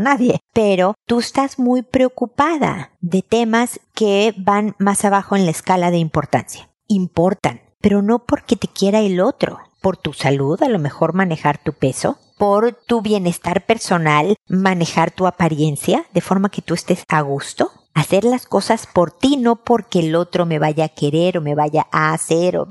nadie. 0.00 0.38
Pero 0.54 0.94
tú 1.08 1.18
estás 1.18 1.58
muy 1.58 1.82
preocupada 1.82 2.92
de 3.00 3.22
temas 3.22 3.80
que 3.94 4.32
van 4.38 4.76
más 4.78 5.04
abajo 5.04 5.34
en 5.34 5.44
la 5.44 5.50
escala 5.50 5.90
de 5.90 5.98
importancia. 5.98 6.70
Importan 6.86 7.62
pero 7.80 8.02
no 8.02 8.20
porque 8.20 8.56
te 8.56 8.68
quiera 8.68 9.00
el 9.00 9.20
otro, 9.20 9.58
por 9.80 9.96
tu 9.96 10.12
salud, 10.12 10.62
a 10.62 10.68
lo 10.68 10.78
mejor 10.78 11.14
manejar 11.14 11.58
tu 11.58 11.72
peso, 11.72 12.18
por 12.38 12.72
tu 12.72 13.02
bienestar 13.02 13.66
personal, 13.66 14.36
manejar 14.48 15.10
tu 15.10 15.26
apariencia, 15.26 16.04
de 16.12 16.20
forma 16.20 16.50
que 16.50 16.62
tú 16.62 16.74
estés 16.74 17.04
a 17.08 17.20
gusto, 17.20 17.70
hacer 17.94 18.24
las 18.24 18.46
cosas 18.46 18.86
por 18.86 19.10
ti, 19.10 19.36
no 19.36 19.56
porque 19.56 20.00
el 20.00 20.14
otro 20.14 20.46
me 20.46 20.58
vaya 20.58 20.86
a 20.86 20.88
querer 20.88 21.38
o 21.38 21.42
me 21.42 21.54
vaya 21.54 21.86
a 21.90 22.12
hacer 22.12 22.56
o... 22.56 22.66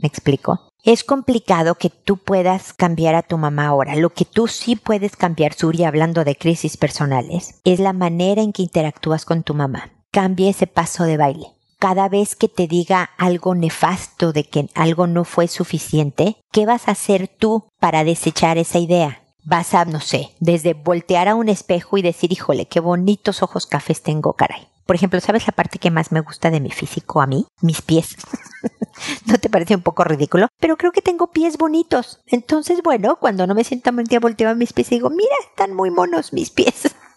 ¿Me 0.00 0.06
explico? 0.06 0.60
Es 0.84 1.02
complicado 1.02 1.74
que 1.74 1.90
tú 1.90 2.18
puedas 2.18 2.72
cambiar 2.72 3.16
a 3.16 3.22
tu 3.22 3.36
mamá 3.36 3.66
ahora. 3.66 3.96
Lo 3.96 4.10
que 4.10 4.24
tú 4.24 4.46
sí 4.46 4.76
puedes 4.76 5.16
cambiar, 5.16 5.54
Suri, 5.54 5.82
hablando 5.82 6.24
de 6.24 6.36
crisis 6.36 6.76
personales, 6.76 7.60
es 7.64 7.80
la 7.80 7.92
manera 7.92 8.42
en 8.42 8.52
que 8.52 8.62
interactúas 8.62 9.24
con 9.24 9.42
tu 9.42 9.54
mamá. 9.54 9.90
Cambia 10.12 10.50
ese 10.50 10.68
paso 10.68 11.02
de 11.02 11.16
baile 11.16 11.57
cada 11.78 12.08
vez 12.08 12.36
que 12.36 12.48
te 12.48 12.66
diga 12.66 13.10
algo 13.18 13.54
nefasto 13.54 14.32
de 14.32 14.44
que 14.44 14.68
algo 14.74 15.06
no 15.06 15.24
fue 15.24 15.48
suficiente, 15.48 16.36
¿qué 16.52 16.66
vas 16.66 16.88
a 16.88 16.92
hacer 16.92 17.28
tú 17.28 17.68
para 17.78 18.04
desechar 18.04 18.58
esa 18.58 18.78
idea? 18.78 19.22
Vas 19.44 19.74
a, 19.74 19.84
no 19.84 20.00
sé, 20.00 20.30
desde 20.40 20.74
voltear 20.74 21.28
a 21.28 21.34
un 21.34 21.48
espejo 21.48 21.96
y 21.96 22.02
decir, 22.02 22.32
híjole, 22.32 22.66
qué 22.66 22.80
bonitos 22.80 23.42
ojos 23.42 23.66
cafés 23.66 24.02
tengo, 24.02 24.34
caray. 24.34 24.68
Por 24.84 24.96
ejemplo, 24.96 25.20
¿sabes 25.20 25.46
la 25.46 25.52
parte 25.52 25.78
que 25.78 25.90
más 25.90 26.12
me 26.12 26.20
gusta 26.20 26.50
de 26.50 26.60
mi 26.60 26.70
físico 26.70 27.20
a 27.20 27.26
mí? 27.26 27.46
Mis 27.60 27.82
pies. 27.82 28.16
¿No 29.26 29.36
te 29.36 29.50
parece 29.50 29.74
un 29.74 29.82
poco 29.82 30.02
ridículo? 30.02 30.48
Pero 30.58 30.78
creo 30.78 30.92
que 30.92 31.02
tengo 31.02 31.30
pies 31.30 31.58
bonitos. 31.58 32.20
Entonces, 32.26 32.80
bueno, 32.82 33.16
cuando 33.16 33.46
no 33.46 33.54
me 33.54 33.64
siento 33.64 33.92
mal 33.92 34.06
día 34.06 34.18
volteo 34.18 34.48
a 34.48 34.54
mis 34.54 34.72
pies 34.72 34.90
y 34.90 34.96
digo, 34.96 35.10
mira, 35.10 35.34
están 35.46 35.74
muy 35.74 35.90
monos 35.90 36.32
mis 36.32 36.50
pies 36.50 36.94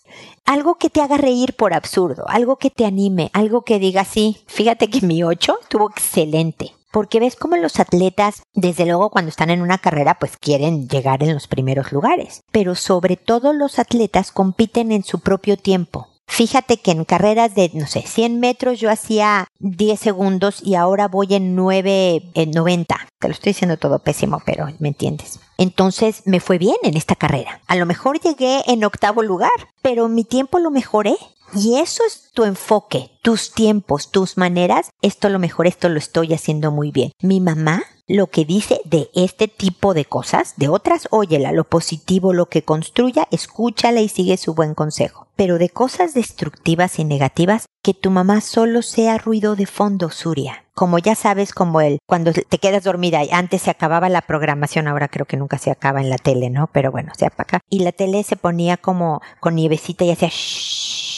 algo 0.51 0.75
que 0.75 0.89
te 0.89 0.99
haga 0.99 1.15
reír 1.15 1.53
por 1.55 1.73
absurdo, 1.73 2.25
algo 2.27 2.57
que 2.57 2.69
te 2.69 2.85
anime, 2.85 3.29
algo 3.31 3.61
que 3.61 3.79
diga 3.79 4.03
sí, 4.03 4.43
fíjate 4.47 4.89
que 4.89 4.99
mi 4.99 5.23
8 5.23 5.59
estuvo 5.61 5.89
excelente. 5.89 6.73
Porque 6.91 7.21
ves 7.21 7.37
cómo 7.37 7.55
los 7.55 7.79
atletas, 7.79 8.43
desde 8.53 8.85
luego 8.85 9.11
cuando 9.11 9.29
están 9.29 9.49
en 9.49 9.61
una 9.61 9.77
carrera, 9.77 10.19
pues 10.19 10.35
quieren 10.35 10.89
llegar 10.89 11.23
en 11.23 11.33
los 11.33 11.47
primeros 11.47 11.93
lugares. 11.93 12.41
Pero 12.51 12.75
sobre 12.75 13.15
todo 13.15 13.53
los 13.53 13.79
atletas 13.79 14.33
compiten 14.33 14.91
en 14.91 15.05
su 15.05 15.21
propio 15.21 15.55
tiempo. 15.55 16.09
Fíjate 16.27 16.77
que 16.77 16.91
en 16.91 17.05
carreras 17.05 17.55
de, 17.55 17.71
no 17.73 17.87
sé, 17.87 18.01
100 18.01 18.41
metros 18.41 18.77
yo 18.81 18.91
hacía 18.91 19.47
10 19.59 19.97
segundos 19.97 20.61
y 20.61 20.75
ahora 20.75 21.07
voy 21.07 21.33
en 21.33 21.55
9, 21.55 22.31
en 22.33 22.51
90. 22.51 23.07
Te 23.19 23.27
lo 23.29 23.33
estoy 23.33 23.51
diciendo 23.53 23.77
todo 23.77 23.99
pésimo, 23.99 24.41
pero 24.45 24.67
me 24.79 24.89
entiendes. 24.89 25.39
Entonces 25.61 26.23
me 26.25 26.39
fue 26.39 26.57
bien 26.57 26.77
en 26.81 26.97
esta 26.97 27.15
carrera. 27.15 27.61
A 27.67 27.75
lo 27.75 27.85
mejor 27.85 28.19
llegué 28.19 28.63
en 28.65 28.83
octavo 28.83 29.21
lugar, 29.21 29.51
pero 29.83 30.07
mi 30.07 30.23
tiempo 30.23 30.57
lo 30.57 30.71
mejoré. 30.71 31.15
Y 31.53 31.75
eso 31.75 32.01
es 32.03 32.31
tu 32.33 32.45
enfoque, 32.45 33.11
tus 33.21 33.51
tiempos, 33.51 34.09
tus 34.09 34.37
maneras. 34.37 34.89
Esto 35.03 35.29
lo 35.29 35.37
mejor, 35.37 35.67
esto 35.67 35.87
lo 35.87 35.99
estoy 35.99 36.33
haciendo 36.33 36.71
muy 36.71 36.89
bien. 36.89 37.11
Mi 37.21 37.41
mamá 37.41 37.83
lo 38.11 38.27
que 38.27 38.45
dice 38.45 38.81
de 38.83 39.09
este 39.15 39.47
tipo 39.47 39.93
de 39.93 40.05
cosas, 40.05 40.53
de 40.57 40.67
otras, 40.67 41.07
óyela, 41.11 41.51
lo 41.51 41.63
positivo, 41.63 42.33
lo 42.33 42.47
que 42.47 42.63
construya, 42.63 43.27
escúchala 43.31 44.01
y 44.01 44.09
sigue 44.09 44.37
su 44.37 44.53
buen 44.53 44.73
consejo. 44.73 45.27
Pero 45.35 45.57
de 45.57 45.69
cosas 45.69 46.13
destructivas 46.13 46.99
y 46.99 47.05
negativas, 47.05 47.65
que 47.81 47.93
tu 47.93 48.11
mamá 48.11 48.41
solo 48.41 48.81
sea 48.81 49.17
ruido 49.17 49.55
de 49.55 49.65
fondo, 49.65 50.09
Suria. 50.09 50.65
Como 50.73 50.99
ya 50.99 51.15
sabes, 51.15 51.53
como 51.53 51.81
él, 51.81 51.99
cuando 52.05 52.33
te 52.33 52.57
quedas 52.57 52.83
dormida 52.83 53.21
antes 53.31 53.63
se 53.63 53.71
acababa 53.71 54.09
la 54.09 54.21
programación, 54.21 54.87
ahora 54.87 55.07
creo 55.07 55.25
que 55.25 55.37
nunca 55.37 55.57
se 55.57 55.71
acaba 55.71 56.01
en 56.01 56.09
la 56.09 56.17
tele, 56.17 56.49
¿no? 56.49 56.67
Pero 56.67 56.91
bueno, 56.91 57.13
se 57.17 57.25
apaga. 57.25 57.59
Y 57.69 57.79
la 57.79 57.91
tele 57.91 58.23
se 58.23 58.35
ponía 58.35 58.77
como 58.77 59.21
con 59.39 59.55
nievecita 59.55 60.03
y 60.03 60.11
hacía 60.11 60.29
shhh 60.29 61.10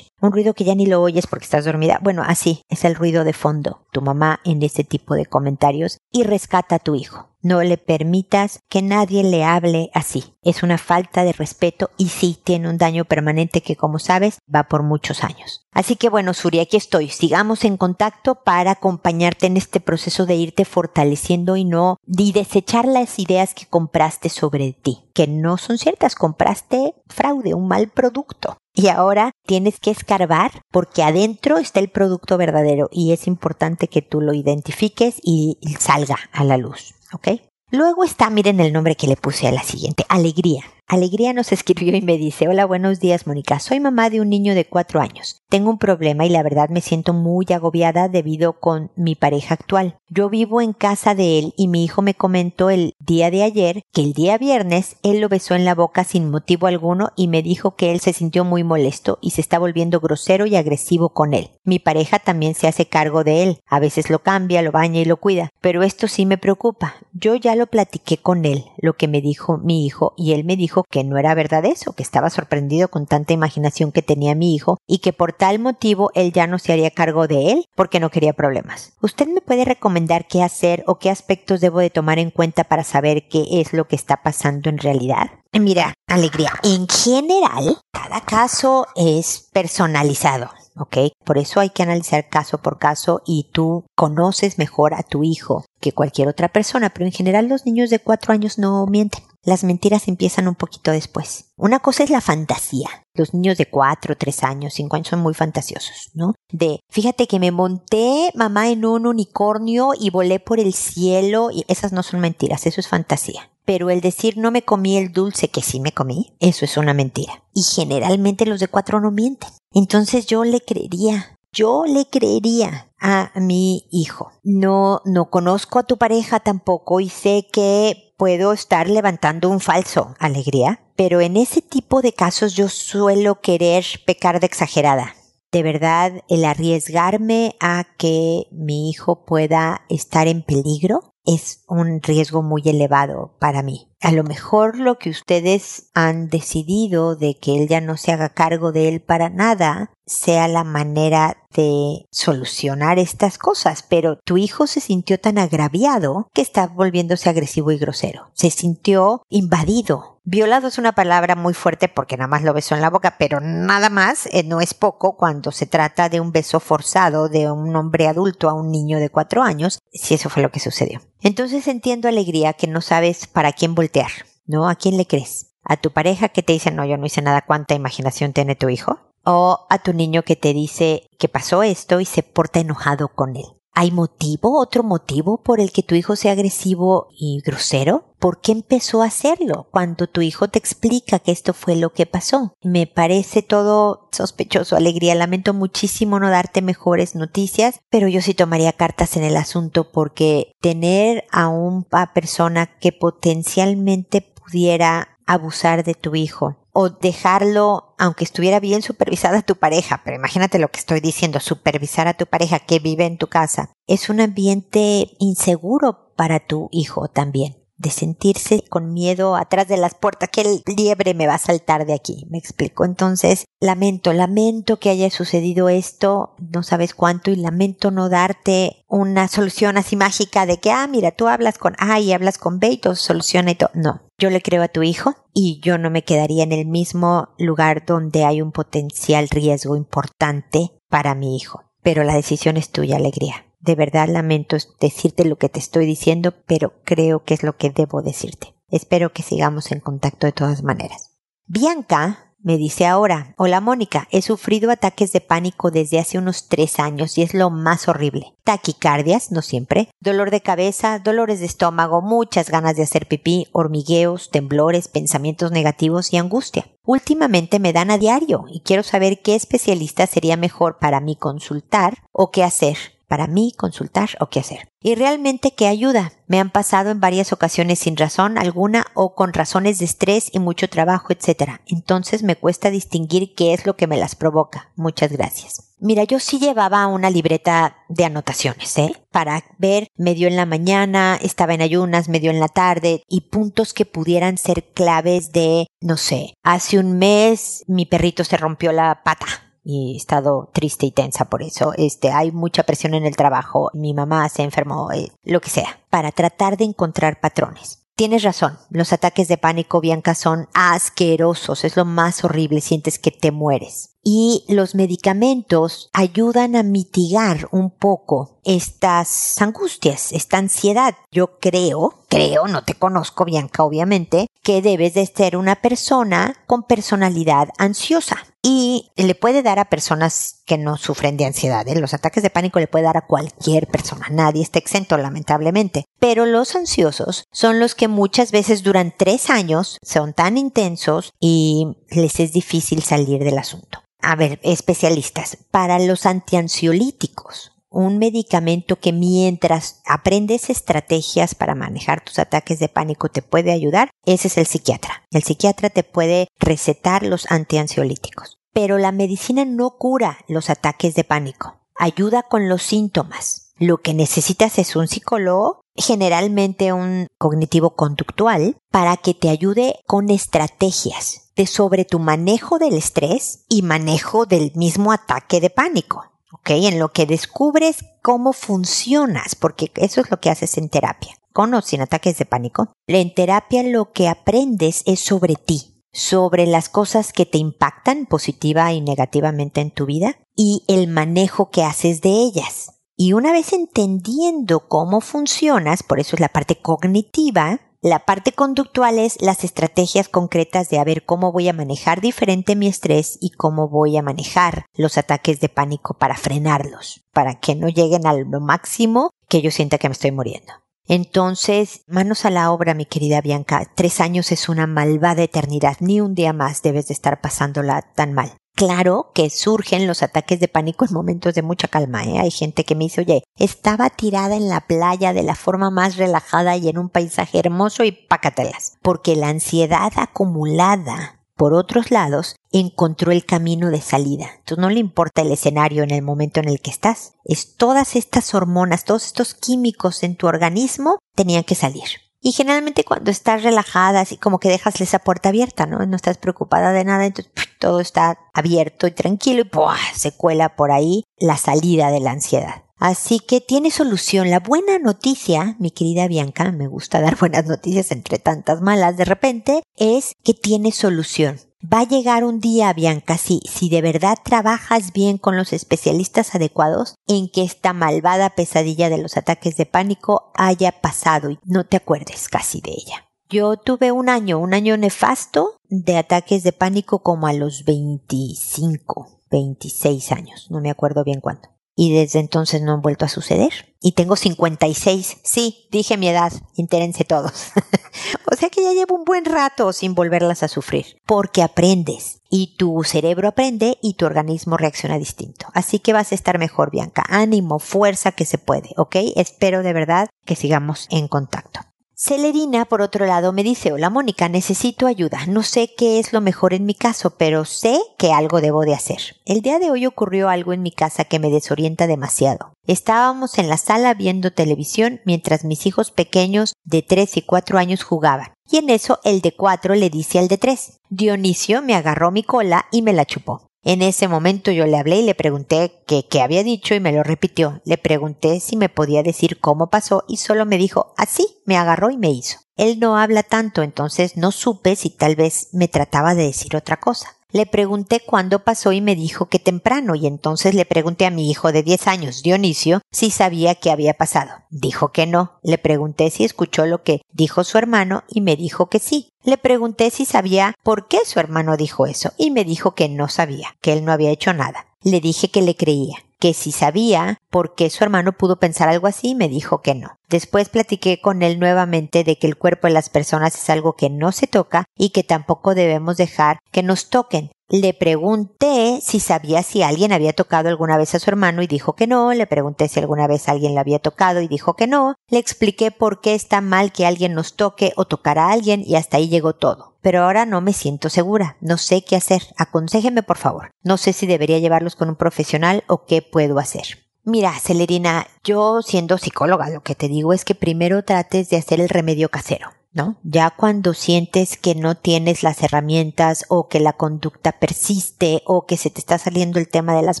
un 0.20 0.32
ruido 0.32 0.54
que 0.54 0.64
ya 0.64 0.74
ni 0.74 0.86
lo 0.86 1.02
oyes 1.02 1.26
porque 1.26 1.44
estás 1.44 1.64
dormida. 1.64 1.98
Bueno, 2.02 2.22
así 2.26 2.62
es 2.68 2.84
el 2.84 2.94
ruido 2.94 3.24
de 3.24 3.32
fondo, 3.32 3.86
tu 3.92 4.02
mamá 4.02 4.40
en 4.44 4.62
ese 4.62 4.84
tipo 4.84 5.14
de 5.14 5.26
comentarios 5.26 5.98
y 6.12 6.24
rescata 6.24 6.76
a 6.76 6.80
tu 6.80 6.94
hijo. 6.94 7.30
No 7.42 7.62
le 7.62 7.78
permitas 7.78 8.60
que 8.68 8.82
nadie 8.82 9.24
le 9.24 9.44
hable 9.44 9.90
así. 9.94 10.34
Es 10.42 10.62
una 10.62 10.76
falta 10.76 11.24
de 11.24 11.32
respeto 11.32 11.90
y 11.96 12.08
sí 12.08 12.38
tiene 12.42 12.68
un 12.68 12.76
daño 12.76 13.06
permanente 13.06 13.62
que, 13.62 13.76
como 13.76 13.98
sabes, 13.98 14.38
va 14.54 14.64
por 14.64 14.82
muchos 14.82 15.24
años. 15.24 15.66
Así 15.72 15.96
que 15.96 16.10
bueno, 16.10 16.34
Suri, 16.34 16.60
aquí 16.60 16.76
estoy. 16.76 17.08
Sigamos 17.08 17.64
en 17.64 17.78
contacto 17.78 18.42
para 18.44 18.72
acompañarte 18.72 19.46
en 19.46 19.56
este 19.56 19.80
proceso 19.80 20.26
de 20.26 20.34
irte 20.34 20.66
fortaleciendo 20.66 21.56
y 21.56 21.64
no 21.64 21.96
y 22.06 22.32
desechar 22.32 22.84
las 22.84 23.18
ideas 23.18 23.54
que 23.54 23.66
compraste 23.66 24.28
sobre 24.28 24.74
ti, 24.74 25.08
que 25.14 25.26
no 25.26 25.56
son 25.56 25.78
ciertas. 25.78 26.16
Compraste 26.16 26.94
fraude, 27.08 27.54
un 27.54 27.68
mal 27.68 27.88
producto. 27.88 28.58
Y 28.74 28.88
ahora 28.88 29.32
tienes 29.46 29.80
que 29.80 29.90
escarbar 29.90 30.62
porque 30.70 31.02
adentro 31.02 31.58
está 31.58 31.80
el 31.80 31.90
producto 31.90 32.36
verdadero 32.38 32.88
y 32.92 33.12
es 33.12 33.26
importante 33.26 33.88
que 33.88 34.02
tú 34.02 34.20
lo 34.20 34.32
identifiques 34.32 35.16
y 35.22 35.58
salga 35.78 36.16
a 36.32 36.44
la 36.44 36.56
luz. 36.56 36.94
¿ok? 37.12 37.28
Luego 37.70 38.04
está, 38.04 38.30
miren 38.30 38.60
el 38.60 38.72
nombre 38.72 38.96
que 38.96 39.06
le 39.06 39.16
puse 39.16 39.46
a 39.46 39.52
la 39.52 39.62
siguiente, 39.62 40.04
Alegría. 40.08 40.64
Alegría 40.90 41.32
nos 41.32 41.52
escribió 41.52 41.96
y 41.96 42.02
me 42.02 42.18
dice, 42.18 42.48
hola, 42.48 42.66
buenos 42.66 42.98
días, 42.98 43.28
Mónica. 43.28 43.60
Soy 43.60 43.78
mamá 43.78 44.10
de 44.10 44.20
un 44.20 44.28
niño 44.28 44.56
de 44.56 44.64
cuatro 44.64 45.00
años. 45.00 45.40
Tengo 45.48 45.70
un 45.70 45.78
problema 45.78 46.26
y 46.26 46.30
la 46.30 46.42
verdad 46.42 46.68
me 46.68 46.80
siento 46.80 47.12
muy 47.12 47.46
agobiada 47.52 48.08
debido 48.08 48.54
con 48.54 48.90
mi 48.96 49.14
pareja 49.14 49.54
actual. 49.54 49.98
Yo 50.08 50.28
vivo 50.28 50.60
en 50.60 50.72
casa 50.72 51.14
de 51.14 51.38
él 51.38 51.54
y 51.56 51.68
mi 51.68 51.84
hijo 51.84 52.02
me 52.02 52.14
comentó 52.14 52.70
el 52.70 52.94
día 52.98 53.30
de 53.30 53.44
ayer 53.44 53.82
que 53.92 54.02
el 54.02 54.12
día 54.12 54.36
viernes 54.36 54.96
él 55.04 55.20
lo 55.20 55.28
besó 55.28 55.54
en 55.54 55.64
la 55.64 55.76
boca 55.76 56.02
sin 56.02 56.28
motivo 56.28 56.66
alguno 56.66 57.10
y 57.16 57.28
me 57.28 57.42
dijo 57.42 57.76
que 57.76 57.92
él 57.92 58.00
se 58.00 58.12
sintió 58.12 58.44
muy 58.44 58.64
molesto 58.64 59.18
y 59.20 59.30
se 59.30 59.40
está 59.40 59.60
volviendo 59.60 60.00
grosero 60.00 60.46
y 60.46 60.56
agresivo 60.56 61.10
con 61.10 61.34
él. 61.34 61.50
Mi 61.64 61.78
pareja 61.78 62.18
también 62.18 62.54
se 62.54 62.66
hace 62.66 62.86
cargo 62.86 63.22
de 63.22 63.44
él. 63.44 63.58
A 63.66 63.78
veces 63.78 64.10
lo 64.10 64.20
cambia, 64.20 64.62
lo 64.62 64.72
baña 64.72 65.00
y 65.00 65.04
lo 65.04 65.18
cuida. 65.18 65.50
Pero 65.60 65.84
esto 65.84 66.08
sí 66.08 66.26
me 66.26 66.38
preocupa. 66.38 66.96
Yo 67.12 67.36
ya 67.36 67.54
lo 67.54 67.68
platiqué 67.68 68.16
con 68.16 68.44
él, 68.44 68.64
lo 68.78 68.94
que 68.94 69.06
me 69.06 69.20
dijo 69.20 69.58
mi 69.58 69.86
hijo, 69.86 70.14
y 70.16 70.32
él 70.32 70.44
me 70.44 70.56
dijo 70.56 70.79
que 70.88 71.04
no 71.04 71.18
era 71.18 71.34
verdad 71.34 71.64
eso, 71.64 71.92
que 71.92 72.02
estaba 72.02 72.30
sorprendido 72.30 72.88
con 72.88 73.06
tanta 73.06 73.32
imaginación 73.32 73.92
que 73.92 74.02
tenía 74.02 74.34
mi 74.34 74.54
hijo 74.54 74.78
y 74.86 74.98
que 74.98 75.12
por 75.12 75.32
tal 75.32 75.58
motivo 75.58 76.10
él 76.14 76.32
ya 76.32 76.46
no 76.46 76.58
se 76.58 76.72
haría 76.72 76.90
cargo 76.90 77.26
de 77.26 77.52
él 77.52 77.64
porque 77.74 78.00
no 78.00 78.10
quería 78.10 78.32
problemas. 78.32 78.92
¿Usted 79.00 79.26
me 79.28 79.40
puede 79.40 79.64
recomendar 79.64 80.26
qué 80.26 80.42
hacer 80.42 80.84
o 80.86 80.98
qué 80.98 81.10
aspectos 81.10 81.60
debo 81.60 81.80
de 81.80 81.90
tomar 81.90 82.18
en 82.18 82.30
cuenta 82.30 82.64
para 82.64 82.84
saber 82.84 83.28
qué 83.28 83.60
es 83.60 83.72
lo 83.72 83.86
que 83.86 83.96
está 83.96 84.22
pasando 84.22 84.70
en 84.70 84.78
realidad? 84.78 85.30
Mira, 85.52 85.94
alegría. 86.06 86.52
En 86.62 86.86
general, 86.88 87.78
cada 87.92 88.20
caso 88.20 88.86
es 88.94 89.48
personalizado. 89.52 90.50
¿ok? 90.80 90.96
Por 91.24 91.38
eso 91.38 91.60
hay 91.60 91.70
que 91.70 91.82
analizar 91.82 92.28
caso 92.28 92.58
por 92.58 92.78
caso 92.78 93.22
y 93.26 93.48
tú 93.52 93.84
conoces 93.94 94.58
mejor 94.58 94.94
a 94.94 95.02
tu 95.02 95.22
hijo 95.22 95.64
que 95.80 95.92
cualquier 95.92 96.28
otra 96.28 96.48
persona, 96.48 96.90
pero 96.90 97.06
en 97.06 97.12
general 97.12 97.48
los 97.48 97.66
niños 97.66 97.90
de 97.90 97.98
cuatro 97.98 98.32
años 98.32 98.58
no 98.58 98.86
mienten. 98.86 99.22
Las 99.42 99.64
mentiras 99.64 100.06
empiezan 100.06 100.48
un 100.48 100.54
poquito 100.54 100.90
después. 100.90 101.46
Una 101.56 101.78
cosa 101.78 102.04
es 102.04 102.10
la 102.10 102.20
fantasía. 102.20 102.88
Los 103.14 103.32
niños 103.32 103.56
de 103.56 103.70
cuatro, 103.70 104.16
tres 104.16 104.44
años, 104.44 104.74
cinco 104.74 104.96
años 104.96 105.08
son 105.08 105.20
muy 105.20 105.32
fantasiosos, 105.32 106.10
¿no? 106.14 106.34
De, 106.52 106.80
fíjate 106.90 107.26
que 107.26 107.38
me 107.38 107.50
monté 107.50 108.32
mamá 108.34 108.68
en 108.68 108.84
un 108.84 109.06
unicornio 109.06 109.92
y 109.98 110.10
volé 110.10 110.40
por 110.40 110.60
el 110.60 110.74
cielo 110.74 111.50
y 111.50 111.64
esas 111.68 111.92
no 111.92 112.02
son 112.02 112.20
mentiras, 112.20 112.66
eso 112.66 112.80
es 112.80 112.88
fantasía. 112.88 113.50
Pero 113.64 113.88
el 113.88 114.00
decir 114.00 114.36
no 114.36 114.50
me 114.50 114.62
comí 114.62 114.96
el 114.96 115.12
dulce 115.12 115.48
que 115.48 115.62
sí 115.62 115.80
me 115.80 115.92
comí, 115.92 116.34
eso 116.40 116.64
es 116.64 116.76
una 116.76 116.92
mentira. 116.92 117.44
Y 117.54 117.62
generalmente 117.62 118.46
los 118.46 118.60
de 118.60 118.68
cuatro 118.68 119.00
no 119.00 119.10
mienten. 119.10 119.50
Entonces 119.72 120.26
yo 120.26 120.44
le 120.44 120.60
creería, 120.60 121.38
yo 121.52 121.84
le 121.86 122.06
creería 122.06 122.90
a 122.98 123.32
mi 123.36 123.86
hijo. 123.90 124.32
No, 124.42 125.00
no 125.04 125.30
conozco 125.30 125.78
a 125.78 125.84
tu 125.84 125.96
pareja 125.96 126.40
tampoco 126.40 127.00
y 127.00 127.08
sé 127.08 127.48
que 127.50 128.09
puedo 128.20 128.52
estar 128.52 128.86
levantando 128.86 129.48
un 129.48 129.60
falso 129.60 130.14
alegría, 130.18 130.82
pero 130.94 131.22
en 131.22 131.38
ese 131.38 131.62
tipo 131.62 132.02
de 132.02 132.12
casos 132.12 132.52
yo 132.52 132.68
suelo 132.68 133.40
querer 133.40 133.82
pecar 134.04 134.40
de 134.40 134.46
exagerada. 134.46 135.14
De 135.50 135.62
verdad, 135.62 136.12
el 136.28 136.44
arriesgarme 136.44 137.56
a 137.60 137.86
que 137.96 138.42
mi 138.52 138.90
hijo 138.90 139.24
pueda 139.24 139.86
estar 139.88 140.28
en 140.28 140.42
peligro 140.42 141.14
es 141.24 141.64
un 141.66 142.02
riesgo 142.02 142.42
muy 142.42 142.60
elevado 142.66 143.38
para 143.40 143.62
mí. 143.62 143.89
A 144.02 144.12
lo 144.12 144.24
mejor 144.24 144.78
lo 144.78 144.98
que 144.98 145.10
ustedes 145.10 145.90
han 145.92 146.28
decidido 146.28 147.16
de 147.16 147.36
que 147.36 147.58
él 147.60 147.68
ya 147.68 147.82
no 147.82 147.98
se 147.98 148.12
haga 148.12 148.30
cargo 148.30 148.72
de 148.72 148.88
él 148.88 149.02
para 149.02 149.28
nada 149.28 149.92
sea 150.06 150.48
la 150.48 150.64
manera 150.64 151.36
de 151.54 152.06
solucionar 152.10 152.98
estas 152.98 153.36
cosas, 153.36 153.84
pero 153.88 154.18
tu 154.24 154.38
hijo 154.38 154.66
se 154.66 154.80
sintió 154.80 155.20
tan 155.20 155.36
agraviado 155.36 156.28
que 156.32 156.40
está 156.40 156.66
volviéndose 156.66 157.28
agresivo 157.28 157.72
y 157.72 157.78
grosero. 157.78 158.30
Se 158.32 158.50
sintió 158.50 159.22
invadido. 159.28 160.20
Violado 160.24 160.68
es 160.68 160.78
una 160.78 160.92
palabra 160.92 161.36
muy 161.36 161.52
fuerte 161.52 161.88
porque 161.88 162.16
nada 162.16 162.28
más 162.28 162.42
lo 162.42 162.54
besó 162.54 162.74
en 162.74 162.80
la 162.80 162.90
boca, 162.90 163.16
pero 163.18 163.40
nada 163.40 163.90
más 163.90 164.26
eh, 164.32 164.44
no 164.44 164.60
es 164.60 164.72
poco 164.72 165.16
cuando 165.16 165.52
se 165.52 165.66
trata 165.66 166.08
de 166.08 166.20
un 166.20 166.32
beso 166.32 166.58
forzado 166.58 167.28
de 167.28 167.50
un 167.50 167.76
hombre 167.76 168.08
adulto 168.08 168.48
a 168.48 168.54
un 168.54 168.70
niño 168.70 168.98
de 168.98 169.10
cuatro 169.10 169.42
años, 169.42 169.78
si 169.92 170.14
eso 170.14 170.30
fue 170.30 170.42
lo 170.42 170.50
que 170.50 170.60
sucedió. 170.60 171.00
Entonces 171.22 171.68
entiendo 171.68 172.08
alegría 172.08 172.54
que 172.54 172.66
no 172.66 172.80
sabes 172.80 173.26
para 173.26 173.52
quién 173.52 173.74
voltear, 173.74 174.10
¿no? 174.46 174.68
¿A 174.68 174.74
quién 174.74 174.96
le 174.96 175.06
crees? 175.06 175.52
¿A 175.62 175.76
tu 175.76 175.90
pareja 175.92 176.30
que 176.30 176.42
te 176.42 176.54
dice, 176.54 176.70
no, 176.70 176.84
yo 176.84 176.96
no 176.96 177.06
hice 177.06 177.20
nada, 177.22 177.42
cuánta 177.42 177.74
imaginación 177.74 178.32
tiene 178.32 178.56
tu 178.56 178.68
hijo? 178.68 178.98
¿O 179.24 179.66
a 179.68 179.78
tu 179.78 179.92
niño 179.92 180.22
que 180.22 180.36
te 180.36 180.54
dice 180.54 181.10
que 181.18 181.28
pasó 181.28 181.62
esto 181.62 182.00
y 182.00 182.06
se 182.06 182.22
porta 182.22 182.60
enojado 182.60 183.08
con 183.08 183.36
él? 183.36 183.59
¿Hay 183.72 183.92
motivo, 183.92 184.60
otro 184.60 184.82
motivo 184.82 185.42
por 185.42 185.60
el 185.60 185.72
que 185.72 185.82
tu 185.82 185.94
hijo 185.94 186.16
sea 186.16 186.32
agresivo 186.32 187.08
y 187.12 187.40
grosero? 187.44 188.04
¿Por 188.18 188.40
qué 188.40 188.52
empezó 188.52 189.02
a 189.02 189.06
hacerlo 189.06 189.68
cuando 189.70 190.06
tu 190.06 190.20
hijo 190.20 190.48
te 190.48 190.58
explica 190.58 191.20
que 191.20 191.32
esto 191.32 191.54
fue 191.54 191.76
lo 191.76 191.92
que 191.92 192.04
pasó? 192.04 192.52
Me 192.62 192.86
parece 192.86 193.42
todo 193.42 194.08
sospechoso, 194.12 194.76
alegría. 194.76 195.14
Lamento 195.14 195.54
muchísimo 195.54 196.20
no 196.20 196.28
darte 196.28 196.60
mejores 196.60 197.14
noticias, 197.14 197.80
pero 197.88 198.08
yo 198.08 198.20
sí 198.20 198.34
tomaría 198.34 198.72
cartas 198.72 199.16
en 199.16 199.22
el 199.22 199.36
asunto 199.36 199.90
porque 199.90 200.52
tener 200.60 201.24
a 201.30 201.48
una 201.48 202.12
persona 202.12 202.78
que 202.78 202.92
potencialmente 202.92 204.20
pudiera 204.20 205.16
abusar 205.26 205.84
de 205.84 205.94
tu 205.94 206.14
hijo 206.14 206.59
o 206.72 206.90
dejarlo, 206.90 207.94
aunque 207.98 208.24
estuviera 208.24 208.60
bien 208.60 208.82
supervisada 208.82 209.42
tu 209.42 209.56
pareja, 209.56 210.02
pero 210.04 210.16
imagínate 210.16 210.58
lo 210.58 210.68
que 210.68 210.80
estoy 210.80 211.00
diciendo, 211.00 211.40
supervisar 211.40 212.08
a 212.08 212.14
tu 212.14 212.26
pareja 212.26 212.58
que 212.58 212.78
vive 212.78 213.06
en 213.06 213.18
tu 213.18 213.28
casa, 213.28 213.70
es 213.86 214.08
un 214.08 214.20
ambiente 214.20 215.10
inseguro 215.18 216.12
para 216.16 216.40
tu 216.40 216.68
hijo 216.72 217.08
también 217.08 217.60
de 217.80 217.90
sentirse 217.90 218.62
con 218.68 218.92
miedo 218.92 219.36
atrás 219.36 219.66
de 219.66 219.78
las 219.78 219.94
puertas, 219.94 220.28
que 220.28 220.42
el 220.42 220.62
liebre 220.66 221.14
me 221.14 221.26
va 221.26 221.34
a 221.34 221.38
saltar 221.38 221.86
de 221.86 221.94
aquí, 221.94 222.26
me 222.28 222.36
explico. 222.36 222.84
Entonces, 222.84 223.46
lamento, 223.58 224.12
lamento 224.12 224.78
que 224.78 224.90
haya 224.90 225.08
sucedido 225.08 225.70
esto, 225.70 226.34
no 226.38 226.62
sabes 226.62 226.92
cuánto, 226.92 227.30
y 227.30 227.36
lamento 227.36 227.90
no 227.90 228.10
darte 228.10 228.84
una 228.86 229.28
solución 229.28 229.78
así 229.78 229.96
mágica 229.96 230.44
de 230.44 230.58
que, 230.58 230.70
ah, 230.70 230.86
mira, 230.88 231.10
tú 231.12 231.26
hablas 231.26 231.56
con 231.56 231.74
A 231.78 231.98
y 232.00 232.12
hablas 232.12 232.36
con 232.36 232.58
B 232.58 232.68
y 232.68 232.76
todo 232.76 232.96
soluciona 232.96 233.52
y 233.52 233.54
todo. 233.54 233.70
No, 233.72 234.02
yo 234.20 234.30
le 234.30 234.42
creo 234.42 234.62
a 234.62 234.68
tu 234.68 234.82
hijo 234.82 235.16
y 235.32 235.60
yo 235.60 235.78
no 235.78 235.90
me 235.90 236.04
quedaría 236.04 236.44
en 236.44 236.52
el 236.52 236.66
mismo 236.66 237.30
lugar 237.38 237.84
donde 237.86 238.24
hay 238.24 238.42
un 238.42 238.52
potencial 238.52 239.28
riesgo 239.28 239.76
importante 239.76 240.70
para 240.88 241.14
mi 241.14 241.36
hijo. 241.36 241.64
Pero 241.82 242.04
la 242.04 242.14
decisión 242.14 242.56
es 242.56 242.70
tuya, 242.70 242.96
alegría. 242.96 243.46
De 243.58 243.74
verdad 243.74 244.08
lamento 244.08 244.56
decirte 244.80 245.24
lo 245.24 245.36
que 245.36 245.48
te 245.48 245.58
estoy 245.58 245.86
diciendo, 245.86 246.34
pero 246.46 246.74
creo 246.84 247.24
que 247.24 247.34
es 247.34 247.42
lo 247.42 247.56
que 247.56 247.70
debo 247.70 248.02
decirte. 248.02 248.54
Espero 248.68 249.12
que 249.12 249.22
sigamos 249.22 249.72
en 249.72 249.80
contacto 249.80 250.26
de 250.26 250.32
todas 250.32 250.62
maneras. 250.62 251.18
Bianca 251.46 252.29
me 252.42 252.56
dice 252.56 252.86
ahora, 252.86 253.34
hola 253.36 253.60
Mónica, 253.60 254.08
he 254.10 254.22
sufrido 254.22 254.70
ataques 254.70 255.12
de 255.12 255.20
pánico 255.20 255.70
desde 255.70 255.98
hace 255.98 256.18
unos 256.18 256.48
tres 256.48 256.78
años 256.78 257.18
y 257.18 257.22
es 257.22 257.34
lo 257.34 257.50
más 257.50 257.88
horrible. 257.88 258.34
Taquicardias, 258.44 259.30
no 259.30 259.42
siempre, 259.42 259.88
dolor 260.00 260.30
de 260.30 260.40
cabeza, 260.40 260.98
dolores 260.98 261.40
de 261.40 261.46
estómago, 261.46 262.00
muchas 262.00 262.50
ganas 262.50 262.76
de 262.76 262.82
hacer 262.82 263.06
pipí, 263.06 263.46
hormigueos, 263.52 264.30
temblores, 264.30 264.88
pensamientos 264.88 265.52
negativos 265.52 266.12
y 266.12 266.16
angustia. 266.16 266.66
Últimamente 266.84 267.58
me 267.58 267.72
dan 267.72 267.90
a 267.90 267.98
diario 267.98 268.46
y 268.50 268.60
quiero 268.60 268.82
saber 268.82 269.20
qué 269.20 269.34
especialista 269.34 270.06
sería 270.06 270.36
mejor 270.36 270.78
para 270.78 271.00
mí 271.00 271.16
consultar 271.16 271.98
o 272.12 272.30
qué 272.30 272.42
hacer 272.42 272.76
para 273.10 273.26
mí 273.26 273.52
consultar 273.56 274.10
o 274.20 274.28
qué 274.28 274.38
hacer. 274.38 274.68
Y 274.80 274.94
realmente 274.94 275.52
qué 275.52 275.66
ayuda. 275.66 276.12
Me 276.28 276.38
han 276.38 276.50
pasado 276.50 276.90
en 276.90 277.00
varias 277.00 277.32
ocasiones 277.32 277.80
sin 277.80 277.96
razón 277.96 278.38
alguna 278.38 278.86
o 278.94 279.16
con 279.16 279.32
razones 279.32 279.80
de 279.80 279.86
estrés 279.86 280.30
y 280.32 280.38
mucho 280.38 280.68
trabajo, 280.68 281.08
etc. 281.12 281.54
Entonces 281.66 282.22
me 282.22 282.36
cuesta 282.36 282.70
distinguir 282.70 283.34
qué 283.34 283.52
es 283.52 283.66
lo 283.66 283.74
que 283.74 283.88
me 283.88 283.96
las 283.96 284.14
provoca. 284.14 284.70
Muchas 284.76 285.10
gracias. 285.10 285.72
Mira, 285.80 286.04
yo 286.04 286.20
sí 286.20 286.38
llevaba 286.38 286.86
una 286.86 287.10
libreta 287.10 287.78
de 287.88 288.04
anotaciones, 288.04 288.78
¿eh? 288.78 288.94
Para 289.10 289.42
ver 289.58 289.88
medio 289.96 290.28
en 290.28 290.36
la 290.36 290.46
mañana, 290.46 291.18
estaba 291.20 291.54
en 291.54 291.62
ayunas, 291.62 292.08
medio 292.08 292.30
en 292.30 292.38
la 292.38 292.48
tarde 292.48 293.02
y 293.08 293.22
puntos 293.22 293.74
que 293.74 293.86
pudieran 293.86 294.38
ser 294.38 294.62
claves 294.72 295.32
de, 295.32 295.66
no 295.80 295.96
sé, 295.96 296.34
hace 296.44 296.78
un 296.78 296.96
mes 296.96 297.64
mi 297.66 297.86
perrito 297.86 298.22
se 298.22 298.36
rompió 298.36 298.70
la 298.70 299.02
pata 299.02 299.49
y 299.64 299.94
he 299.94 299.96
estado 299.96 300.50
triste 300.52 300.86
y 300.86 300.90
tensa 300.90 301.26
por 301.26 301.42
eso. 301.42 301.72
Este, 301.76 302.10
hay 302.10 302.32
mucha 302.32 302.62
presión 302.62 302.94
en 302.94 303.04
el 303.04 303.16
trabajo, 303.16 303.70
mi 303.74 303.94
mamá 303.94 304.28
se 304.28 304.42
enfermó, 304.42 304.92
eh, 304.92 305.10
lo 305.22 305.40
que 305.40 305.50
sea, 305.50 305.80
para 305.90 306.12
tratar 306.12 306.56
de 306.56 306.64
encontrar 306.64 307.20
patrones. 307.20 307.80
Tienes 308.00 308.22
razón, 308.22 308.58
los 308.70 308.94
ataques 308.94 309.28
de 309.28 309.36
pánico, 309.36 309.82
Bianca, 309.82 310.14
son 310.14 310.48
asquerosos, 310.54 311.64
es 311.64 311.76
lo 311.76 311.84
más 311.84 312.24
horrible, 312.24 312.62
sientes 312.62 312.98
que 312.98 313.10
te 313.10 313.30
mueres. 313.30 313.90
Y 314.02 314.46
los 314.48 314.74
medicamentos 314.74 315.90
ayudan 315.92 316.56
a 316.56 316.62
mitigar 316.62 317.48
un 317.50 317.68
poco 317.68 318.40
estas 318.42 319.38
angustias, 319.42 320.12
esta 320.12 320.38
ansiedad. 320.38 320.94
Yo 321.12 321.38
creo, 321.40 322.06
creo, 322.08 322.48
no 322.48 322.64
te 322.64 322.72
conozco, 322.72 323.26
Bianca, 323.26 323.64
obviamente, 323.64 324.28
que 324.42 324.62
debes 324.62 324.94
de 324.94 325.04
ser 325.04 325.36
una 325.36 325.56
persona 325.56 326.36
con 326.46 326.62
personalidad 326.62 327.50
ansiosa 327.58 328.16
y 328.42 328.90
le 328.96 329.14
puede 329.14 329.42
dar 329.42 329.58
a 329.58 329.68
personas 329.68 330.42
que 330.46 330.56
no 330.56 330.78
sufren 330.78 331.18
de 331.18 331.26
ansiedad. 331.26 331.68
¿eh? 331.68 331.78
Los 331.78 331.92
ataques 331.92 332.22
de 332.22 332.30
pánico 332.30 332.58
le 332.58 332.66
puede 332.66 332.84
dar 332.84 332.96
a 332.96 333.06
cualquier 333.06 333.66
persona. 333.66 334.06
Nadie 334.10 334.42
está 334.42 334.58
exento, 334.58 334.96
lamentablemente. 334.96 335.84
Pero 336.00 336.24
los 336.24 336.56
ansiosos 336.56 337.24
son 337.30 337.60
los 337.60 337.74
que 337.74 337.86
muchas 337.86 338.32
veces 338.32 338.62
duran 338.62 338.94
tres 338.96 339.28
años, 339.28 339.76
son 339.82 340.14
tan 340.14 340.38
intensos 340.38 341.12
y 341.20 341.76
les 341.90 342.18
es 342.20 342.32
difícil 342.32 342.82
salir 342.82 343.22
del 343.22 343.38
asunto. 343.38 343.82
A 344.02 344.16
ver, 344.16 344.40
especialistas, 344.42 345.36
para 345.50 345.78
los 345.78 346.06
antiansiolíticos, 346.06 347.52
un 347.68 347.98
medicamento 347.98 348.76
que 348.80 348.92
mientras 348.92 349.82
aprendes 349.86 350.50
estrategias 350.50 351.34
para 351.34 351.54
manejar 351.54 352.02
tus 352.02 352.18
ataques 352.18 352.58
de 352.58 352.68
pánico 352.68 353.10
te 353.10 353.22
puede 353.22 353.52
ayudar, 353.52 353.90
ese 354.04 354.28
es 354.28 354.38
el 354.38 354.46
psiquiatra. 354.46 355.04
El 355.10 355.22
psiquiatra 355.22 355.70
te 355.70 355.84
puede 355.84 356.28
recetar 356.38 357.04
los 357.04 357.30
antiansiolíticos. 357.30 358.38
Pero 358.52 358.78
la 358.78 358.90
medicina 358.90 359.44
no 359.44 359.76
cura 359.78 360.18
los 360.26 360.50
ataques 360.50 360.94
de 360.94 361.04
pánico. 361.04 361.60
Ayuda 361.76 362.24
con 362.24 362.48
los 362.48 362.62
síntomas. 362.62 363.52
Lo 363.56 363.78
que 363.78 363.94
necesitas 363.94 364.58
es 364.58 364.74
un 364.74 364.88
psicólogo, 364.88 365.59
generalmente 365.76 366.72
un 366.72 367.06
cognitivo 367.18 367.76
conductual, 367.76 368.56
para 368.70 368.96
que 368.96 369.14
te 369.14 369.28
ayude 369.28 369.76
con 369.86 370.10
estrategias 370.10 371.32
de 371.36 371.46
sobre 371.46 371.84
tu 371.84 371.98
manejo 371.98 372.58
del 372.58 372.74
estrés 372.74 373.44
y 373.48 373.62
manejo 373.62 374.26
del 374.26 374.52
mismo 374.54 374.92
ataque 374.92 375.40
de 375.40 375.50
pánico. 375.50 376.04
¿ok? 376.32 376.50
En 376.50 376.78
lo 376.78 376.92
que 376.92 377.06
descubres 377.06 377.84
cómo 378.02 378.32
funcionas, 378.32 379.34
porque 379.34 379.70
eso 379.76 380.00
es 380.00 380.10
lo 380.10 380.20
que 380.20 380.30
haces 380.30 380.58
en 380.58 380.68
terapia, 380.68 381.14
con 381.32 381.54
o 381.54 381.62
sin 381.62 381.80
ataques 381.80 382.18
de 382.18 382.26
pánico. 382.26 382.72
En 382.86 383.14
terapia 383.14 383.62
lo 383.62 383.92
que 383.92 384.08
aprendes 384.08 384.82
es 384.86 385.00
sobre 385.00 385.34
ti, 385.34 385.82
sobre 385.92 386.46
las 386.46 386.68
cosas 386.68 387.12
que 387.12 387.26
te 387.26 387.38
impactan 387.38 388.06
positiva 388.06 388.72
y 388.72 388.80
negativamente 388.80 389.60
en 389.60 389.70
tu 389.70 389.86
vida 389.86 390.18
y 390.36 390.64
el 390.68 390.88
manejo 390.88 391.50
que 391.50 391.64
haces 391.64 392.00
de 392.00 392.10
ellas. 392.10 392.79
Y 393.02 393.14
una 393.14 393.32
vez 393.32 393.54
entendiendo 393.54 394.68
cómo 394.68 395.00
funcionas, 395.00 395.82
por 395.82 396.00
eso 396.00 396.16
es 396.16 396.20
la 396.20 396.28
parte 396.28 396.56
cognitiva, 396.56 397.58
la 397.80 398.00
parte 398.00 398.32
conductual 398.32 398.98
es 398.98 399.22
las 399.22 399.42
estrategias 399.42 400.10
concretas 400.10 400.68
de 400.68 400.78
a 400.78 400.84
ver 400.84 401.06
cómo 401.06 401.32
voy 401.32 401.48
a 401.48 401.54
manejar 401.54 402.02
diferente 402.02 402.56
mi 402.56 402.66
estrés 402.66 403.16
y 403.22 403.30
cómo 403.30 403.70
voy 403.70 403.96
a 403.96 404.02
manejar 404.02 404.66
los 404.74 404.98
ataques 404.98 405.40
de 405.40 405.48
pánico 405.48 405.94
para 405.94 406.14
frenarlos, 406.14 407.06
para 407.14 407.40
que 407.40 407.54
no 407.54 407.70
lleguen 407.70 408.06
a 408.06 408.12
lo 408.12 408.38
máximo 408.38 409.08
que 409.30 409.40
yo 409.40 409.50
sienta 409.50 409.78
que 409.78 409.88
me 409.88 409.94
estoy 409.94 410.10
muriendo. 410.10 410.52
Entonces, 410.86 411.84
manos 411.86 412.26
a 412.26 412.30
la 412.30 412.52
obra, 412.52 412.74
mi 412.74 412.84
querida 412.84 413.22
Bianca. 413.22 413.64
Tres 413.76 414.02
años 414.02 414.30
es 414.30 414.50
una 414.50 414.66
malvada 414.66 415.22
eternidad. 415.22 415.76
Ni 415.80 416.02
un 416.02 416.14
día 416.14 416.34
más 416.34 416.60
debes 416.60 416.88
de 416.88 416.94
estar 416.94 417.22
pasándola 417.22 417.80
tan 417.94 418.12
mal. 418.12 418.34
Claro 418.60 419.10
que 419.14 419.30
surgen 419.30 419.86
los 419.86 420.02
ataques 420.02 420.38
de 420.38 420.46
pánico 420.46 420.84
en 420.84 420.92
momentos 420.92 421.32
de 421.32 421.40
mucha 421.40 421.66
calma. 421.66 422.04
¿eh? 422.04 422.18
Hay 422.18 422.30
gente 422.30 422.64
que 422.64 422.74
me 422.74 422.84
dice, 422.84 423.00
oye, 423.00 423.24
estaba 423.38 423.88
tirada 423.88 424.36
en 424.36 424.50
la 424.50 424.66
playa 424.66 425.14
de 425.14 425.22
la 425.22 425.34
forma 425.34 425.70
más 425.70 425.96
relajada 425.96 426.58
y 426.58 426.68
en 426.68 426.76
un 426.76 426.90
paisaje 426.90 427.38
hermoso 427.38 427.84
y 427.84 427.92
pácatelas. 427.92 428.76
Porque 428.82 429.16
la 429.16 429.28
ansiedad 429.28 429.90
acumulada 429.96 431.22
por 431.36 431.54
otros 431.54 431.90
lados 431.90 432.36
encontró 432.52 433.12
el 433.12 433.24
camino 433.24 433.70
de 433.70 433.80
salida. 433.80 434.26
Entonces 434.40 434.58
no 434.58 434.68
le 434.68 434.80
importa 434.80 435.22
el 435.22 435.32
escenario 435.32 435.82
en 435.82 435.90
el 435.90 436.02
momento 436.02 436.40
en 436.40 436.50
el 436.50 436.60
que 436.60 436.70
estás. 436.70 437.14
Es 437.24 437.56
todas 437.56 437.96
estas 437.96 438.34
hormonas, 438.34 438.84
todos 438.84 439.06
estos 439.06 439.32
químicos 439.32 440.02
en 440.02 440.16
tu 440.16 440.26
organismo 440.26 440.98
tenían 441.14 441.44
que 441.44 441.54
salir. 441.54 441.88
Y 442.20 442.32
generalmente 442.32 442.84
cuando 442.84 443.10
estás 443.10 443.42
relajada, 443.42 444.00
así 444.00 444.16
como 444.16 444.38
que 444.38 444.50
dejas 444.50 444.80
esa 444.80 444.98
puerta 444.98 445.30
abierta, 445.30 445.66
¿no? 445.66 445.84
No 445.86 445.96
estás 445.96 446.18
preocupada 446.18 446.72
de 446.72 446.84
nada, 446.84 447.06
entonces 447.06 447.32
todo 447.58 447.80
está 447.80 448.18
abierto 448.34 448.86
y 448.86 448.90
tranquilo 448.90 449.40
y 449.40 449.48
¡buah! 449.48 449.76
se 449.94 450.12
cuela 450.12 450.54
por 450.54 450.70
ahí 450.70 451.04
la 451.18 451.36
salida 451.36 451.90
de 451.90 452.00
la 452.00 452.10
ansiedad. 452.10 452.64
Así 452.80 453.20
que 453.20 453.42
tiene 453.42 453.70
solución. 453.70 454.30
La 454.30 454.40
buena 454.40 454.78
noticia, 454.78 455.54
mi 455.58 455.70
querida 455.70 456.08
Bianca, 456.08 456.50
me 456.50 456.66
gusta 456.66 457.00
dar 457.00 457.16
buenas 457.20 457.46
noticias 457.46 457.90
entre 457.90 458.18
tantas 458.18 458.62
malas 458.62 458.96
de 458.96 459.04
repente, 459.04 459.62
es 459.76 460.14
que 460.24 460.34
tiene 460.34 460.72
solución. 460.72 461.38
Va 461.62 461.80
a 461.80 461.86
llegar 461.86 462.24
un 462.24 462.40
día, 462.40 462.72
Bianca, 462.72 463.18
si, 463.18 463.40
si 463.44 463.68
de 463.68 463.82
verdad 463.82 464.16
trabajas 464.24 464.94
bien 464.94 465.18
con 465.18 465.36
los 465.36 465.52
especialistas 465.52 466.34
adecuados, 466.34 466.94
en 467.06 467.28
que 467.28 467.42
esta 467.42 467.74
malvada 467.74 468.30
pesadilla 468.30 468.88
de 468.88 468.96
los 468.96 469.18
ataques 469.18 469.58
de 469.58 469.66
pánico 469.66 470.32
haya 470.34 470.72
pasado 470.80 471.30
y 471.30 471.38
no 471.44 471.66
te 471.66 471.76
acuerdes 471.76 472.28
casi 472.28 472.62
de 472.62 472.70
ella. 472.70 473.04
Yo 473.28 473.58
tuve 473.58 473.92
un 473.92 474.08
año, 474.08 474.38
un 474.38 474.54
año 474.54 474.78
nefasto 474.78 475.56
de 475.68 475.98
ataques 475.98 476.42
de 476.44 476.52
pánico 476.52 477.02
como 477.02 477.26
a 477.26 477.34
los 477.34 477.64
25, 477.66 479.20
26 479.30 480.12
años, 480.12 480.46
no 480.50 480.60
me 480.62 480.70
acuerdo 480.70 481.04
bien 481.04 481.20
cuándo 481.20 481.50
y 481.74 481.94
desde 481.94 482.18
entonces 482.18 482.62
no 482.62 482.72
han 482.72 482.82
vuelto 482.82 483.04
a 483.04 483.08
suceder. 483.08 483.74
Y 483.80 483.92
tengo 483.92 484.16
56. 484.16 485.18
Sí, 485.22 485.66
dije 485.70 485.96
mi 485.96 486.08
edad, 486.08 486.32
entérense 486.56 487.04
todos. 487.04 487.52
o 488.30 488.36
sea 488.36 488.50
que 488.50 488.62
ya 488.62 488.72
llevo 488.72 488.96
un 488.96 489.04
buen 489.04 489.24
rato 489.24 489.72
sin 489.72 489.94
volverlas 489.94 490.42
a 490.42 490.48
sufrir, 490.48 490.98
porque 491.06 491.42
aprendes 491.42 492.20
y 492.28 492.56
tu 492.56 492.82
cerebro 492.84 493.28
aprende 493.28 493.78
y 493.82 493.94
tu 493.94 494.04
organismo 494.04 494.56
reacciona 494.56 494.98
distinto. 494.98 495.46
Así 495.54 495.78
que 495.78 495.92
vas 495.92 496.12
a 496.12 496.14
estar 496.14 496.38
mejor, 496.38 496.70
Bianca. 496.70 497.04
Ánimo, 497.08 497.58
fuerza 497.58 498.12
que 498.12 498.26
se 498.26 498.38
puede, 498.38 498.70
¿ok? 498.76 498.96
Espero 499.16 499.62
de 499.62 499.72
verdad 499.72 500.08
que 500.26 500.36
sigamos 500.36 500.86
en 500.90 501.08
contacto. 501.08 501.60
Celerina, 502.02 502.64
por 502.64 502.80
otro 502.80 503.04
lado, 503.04 503.30
me 503.34 503.42
dice, 503.42 503.72
hola 503.72 503.90
Mónica, 503.90 504.30
necesito 504.30 504.86
ayuda. 504.86 505.26
No 505.26 505.42
sé 505.42 505.74
qué 505.76 505.98
es 505.98 506.14
lo 506.14 506.22
mejor 506.22 506.54
en 506.54 506.64
mi 506.64 506.72
caso, 506.72 507.10
pero 507.18 507.44
sé 507.44 507.78
que 507.98 508.10
algo 508.10 508.40
debo 508.40 508.62
de 508.62 508.72
hacer. 508.72 509.16
El 509.26 509.42
día 509.42 509.58
de 509.58 509.70
hoy 509.70 509.84
ocurrió 509.84 510.30
algo 510.30 510.54
en 510.54 510.62
mi 510.62 510.72
casa 510.72 511.04
que 511.04 511.18
me 511.18 511.28
desorienta 511.28 511.86
demasiado. 511.86 512.54
Estábamos 512.66 513.36
en 513.36 513.50
la 513.50 513.58
sala 513.58 513.92
viendo 513.92 514.32
televisión 514.32 515.02
mientras 515.04 515.44
mis 515.44 515.66
hijos 515.66 515.90
pequeños 515.90 516.54
de 516.64 516.80
3 516.80 517.18
y 517.18 517.20
4 517.20 517.58
años 517.58 517.84
jugaban. 517.84 518.32
Y 518.50 518.56
en 518.56 518.70
eso 518.70 518.98
el 519.04 519.20
de 519.20 519.36
4 519.36 519.74
le 519.74 519.90
dice 519.90 520.18
al 520.18 520.28
de 520.28 520.38
3. 520.38 520.78
Dionisio 520.88 521.60
me 521.60 521.74
agarró 521.74 522.10
mi 522.10 522.22
cola 522.22 522.64
y 522.72 522.80
me 522.80 522.94
la 522.94 523.04
chupó. 523.04 523.49
En 523.62 523.82
ese 523.82 524.08
momento 524.08 524.50
yo 524.50 524.66
le 524.66 524.78
hablé 524.78 525.00
y 525.00 525.04
le 525.04 525.14
pregunté 525.14 525.82
qué 525.86 526.22
había 526.22 526.42
dicho 526.42 526.74
y 526.74 526.80
me 526.80 526.92
lo 526.92 527.02
repitió. 527.02 527.60
Le 527.64 527.76
pregunté 527.76 528.40
si 528.40 528.56
me 528.56 528.70
podía 528.70 529.02
decir 529.02 529.38
cómo 529.38 529.68
pasó 529.68 530.04
y 530.08 530.16
solo 530.16 530.46
me 530.46 530.56
dijo 530.56 530.94
así, 530.96 531.42
me 531.44 531.58
agarró 531.58 531.90
y 531.90 531.98
me 531.98 532.10
hizo. 532.10 532.38
Él 532.56 532.78
no 532.80 532.96
habla 532.96 533.22
tanto, 533.22 533.62
entonces 533.62 534.16
no 534.16 534.32
supe 534.32 534.76
si 534.76 534.90
tal 534.90 535.14
vez 535.14 535.48
me 535.52 535.68
trataba 535.68 536.14
de 536.14 536.24
decir 536.24 536.56
otra 536.56 536.78
cosa. 536.78 537.16
Le 537.32 537.46
pregunté 537.46 538.00
cuándo 538.00 538.40
pasó 538.40 538.72
y 538.72 538.80
me 538.80 538.96
dijo 538.96 539.26
que 539.26 539.38
temprano, 539.38 539.94
y 539.94 540.06
entonces 540.06 540.54
le 540.54 540.64
pregunté 540.64 541.06
a 541.06 541.10
mi 541.10 541.30
hijo 541.30 541.52
de 541.52 541.62
10 541.62 541.86
años, 541.86 542.22
Dionisio, 542.22 542.80
si 542.90 543.10
sabía 543.10 543.54
qué 543.54 543.70
había 543.70 543.94
pasado. 543.94 544.30
Dijo 544.50 544.90
que 544.90 545.06
no. 545.06 545.38
Le 545.42 545.58
pregunté 545.58 546.10
si 546.10 546.24
escuchó 546.24 546.66
lo 546.66 546.82
que 546.82 547.02
dijo 547.12 547.44
su 547.44 547.56
hermano 547.58 548.02
y 548.08 548.20
me 548.20 548.36
dijo 548.36 548.66
que 548.66 548.80
sí. 548.80 549.12
Le 549.22 549.38
pregunté 549.38 549.90
si 549.90 550.04
sabía 550.04 550.54
por 550.62 550.88
qué 550.88 550.98
su 551.04 551.20
hermano 551.20 551.56
dijo 551.56 551.86
eso 551.86 552.12
y 552.18 552.30
me 552.30 552.44
dijo 552.44 552.74
que 552.74 552.88
no 552.88 553.08
sabía, 553.08 553.54
que 553.60 553.72
él 553.72 553.84
no 553.84 553.92
había 553.92 554.10
hecho 554.10 554.32
nada. 554.32 554.66
Le 554.82 555.00
dije 555.00 555.28
que 555.28 555.42
le 555.42 555.54
creía, 555.54 555.98
que 556.18 556.34
si 556.34 556.52
sabía 556.52 557.20
por 557.30 557.54
qué 557.54 557.70
su 557.70 557.84
hermano 557.84 558.12
pudo 558.12 558.38
pensar 558.38 558.68
algo 558.68 558.86
así, 558.86 559.14
me 559.14 559.28
dijo 559.28 559.62
que 559.62 559.74
no. 559.74 559.98
Después 560.08 560.48
platiqué 560.48 561.00
con 561.00 561.22
él 561.22 561.38
nuevamente 561.38 562.04
de 562.04 562.18
que 562.18 562.26
el 562.26 562.36
cuerpo 562.36 562.66
de 562.66 562.72
las 562.74 562.90
personas 562.90 563.34
es 563.36 563.48
algo 563.48 563.74
que 563.74 563.88
no 563.88 564.12
se 564.12 564.26
toca 564.26 564.64
y 564.76 564.90
que 564.90 565.04
tampoco 565.04 565.54
debemos 565.54 565.96
dejar 565.96 566.38
que 566.50 566.62
nos 566.62 566.90
toquen. 566.90 567.30
Le 567.48 567.74
pregunté 567.74 568.80
si 568.80 569.00
sabía 569.00 569.42
si 569.42 569.62
alguien 569.62 569.92
había 569.92 570.12
tocado 570.12 570.48
alguna 570.48 570.78
vez 570.78 570.94
a 570.94 571.00
su 571.00 571.10
hermano 571.10 571.42
y 571.42 571.48
dijo 571.48 571.74
que 571.74 571.88
no. 571.88 572.12
Le 572.12 572.26
pregunté 572.26 572.68
si 572.68 572.78
alguna 572.78 573.08
vez 573.08 573.28
alguien 573.28 573.54
lo 573.54 573.60
había 573.60 573.80
tocado 573.80 574.20
y 574.20 574.28
dijo 574.28 574.54
que 574.54 574.68
no. 574.68 574.94
Le 575.08 575.18
expliqué 575.18 575.72
por 575.72 576.00
qué 576.00 576.14
está 576.14 576.40
mal 576.40 576.70
que 576.70 576.86
alguien 576.86 577.12
nos 577.12 577.34
toque 577.34 577.72
o 577.76 577.86
tocar 577.86 578.18
a 578.18 578.30
alguien 578.30 578.62
y 578.64 578.76
hasta 578.76 578.98
ahí 578.98 579.08
llegó 579.08 579.34
todo 579.34 579.70
pero 579.82 580.02
ahora 580.02 580.26
no 580.26 580.42
me 580.42 580.52
siento 580.52 580.90
segura. 580.90 581.38
No 581.40 581.56
sé 581.56 581.82
qué 581.82 581.96
hacer. 581.96 582.22
Aconséjeme, 582.36 583.02
por 583.02 583.16
favor. 583.16 583.50
No 583.62 583.78
sé 583.78 583.94
si 583.94 584.06
debería 584.06 584.38
llevarlos 584.38 584.76
con 584.76 584.90
un 584.90 584.96
profesional 584.96 585.64
o 585.68 585.86
qué 585.86 586.02
puedo 586.02 586.38
hacer. 586.38 586.89
Mira, 587.10 587.32
Celerina, 587.40 588.06
yo 588.22 588.62
siendo 588.62 588.96
psicóloga, 588.96 589.50
lo 589.50 589.64
que 589.64 589.74
te 589.74 589.88
digo 589.88 590.12
es 590.12 590.24
que 590.24 590.36
primero 590.36 590.84
trates 590.84 591.28
de 591.28 591.38
hacer 591.38 591.60
el 591.60 591.68
remedio 591.68 592.08
casero. 592.08 592.50
¿no? 592.72 592.98
Ya 593.02 593.30
cuando 593.30 593.74
sientes 593.74 594.36
que 594.36 594.54
no 594.54 594.76
tienes 594.76 595.24
las 595.24 595.42
herramientas 595.42 596.24
o 596.28 596.46
que 596.46 596.60
la 596.60 596.74
conducta 596.74 597.32
persiste 597.32 598.22
o 598.26 598.46
que 598.46 598.56
se 598.56 598.70
te 598.70 598.78
está 598.78 598.96
saliendo 598.96 599.40
el 599.40 599.48
tema 599.48 599.74
de 599.74 599.82
las 599.82 600.00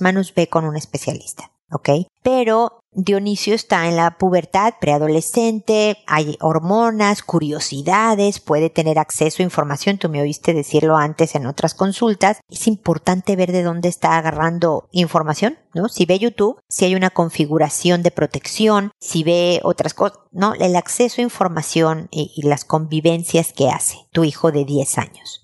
manos, 0.00 0.32
ve 0.36 0.48
con 0.48 0.64
un 0.64 0.76
especialista, 0.76 1.50
¿ok? 1.70 1.90
Pero 2.22 2.80
Dionisio 2.92 3.54
está 3.54 3.88
en 3.88 3.96
la 3.96 4.18
pubertad 4.18 4.74
preadolescente, 4.80 5.98
hay 6.06 6.36
hormonas, 6.40 7.22
curiosidades, 7.22 8.40
puede 8.40 8.68
tener 8.68 8.98
acceso 8.98 9.42
a 9.42 9.44
información, 9.44 9.96
tú 9.96 10.08
me 10.08 10.20
oíste 10.20 10.52
decirlo 10.54 10.96
antes 10.96 11.36
en 11.36 11.46
otras 11.46 11.74
consultas, 11.74 12.40
es 12.50 12.66
importante 12.66 13.36
ver 13.36 13.52
de 13.52 13.62
dónde 13.62 13.88
está 13.88 14.18
agarrando 14.18 14.88
información, 14.90 15.56
¿no? 15.72 15.88
Si 15.88 16.04
ve 16.04 16.18
YouTube, 16.18 16.60
si 16.68 16.84
hay 16.84 16.96
una 16.96 17.10
configuración 17.10 18.02
de 18.02 18.10
protección, 18.10 18.90
si 18.98 19.22
ve 19.22 19.60
otras 19.62 19.94
cosas, 19.94 20.18
¿no? 20.32 20.54
El 20.54 20.74
acceso 20.74 21.20
a 21.20 21.24
información 21.24 22.08
y, 22.10 22.32
y 22.34 22.42
las 22.42 22.64
convivencias 22.64 23.52
que 23.52 23.68
hace 23.68 24.08
tu 24.10 24.24
hijo 24.24 24.50
de 24.50 24.64
10 24.64 24.98
años. 24.98 25.39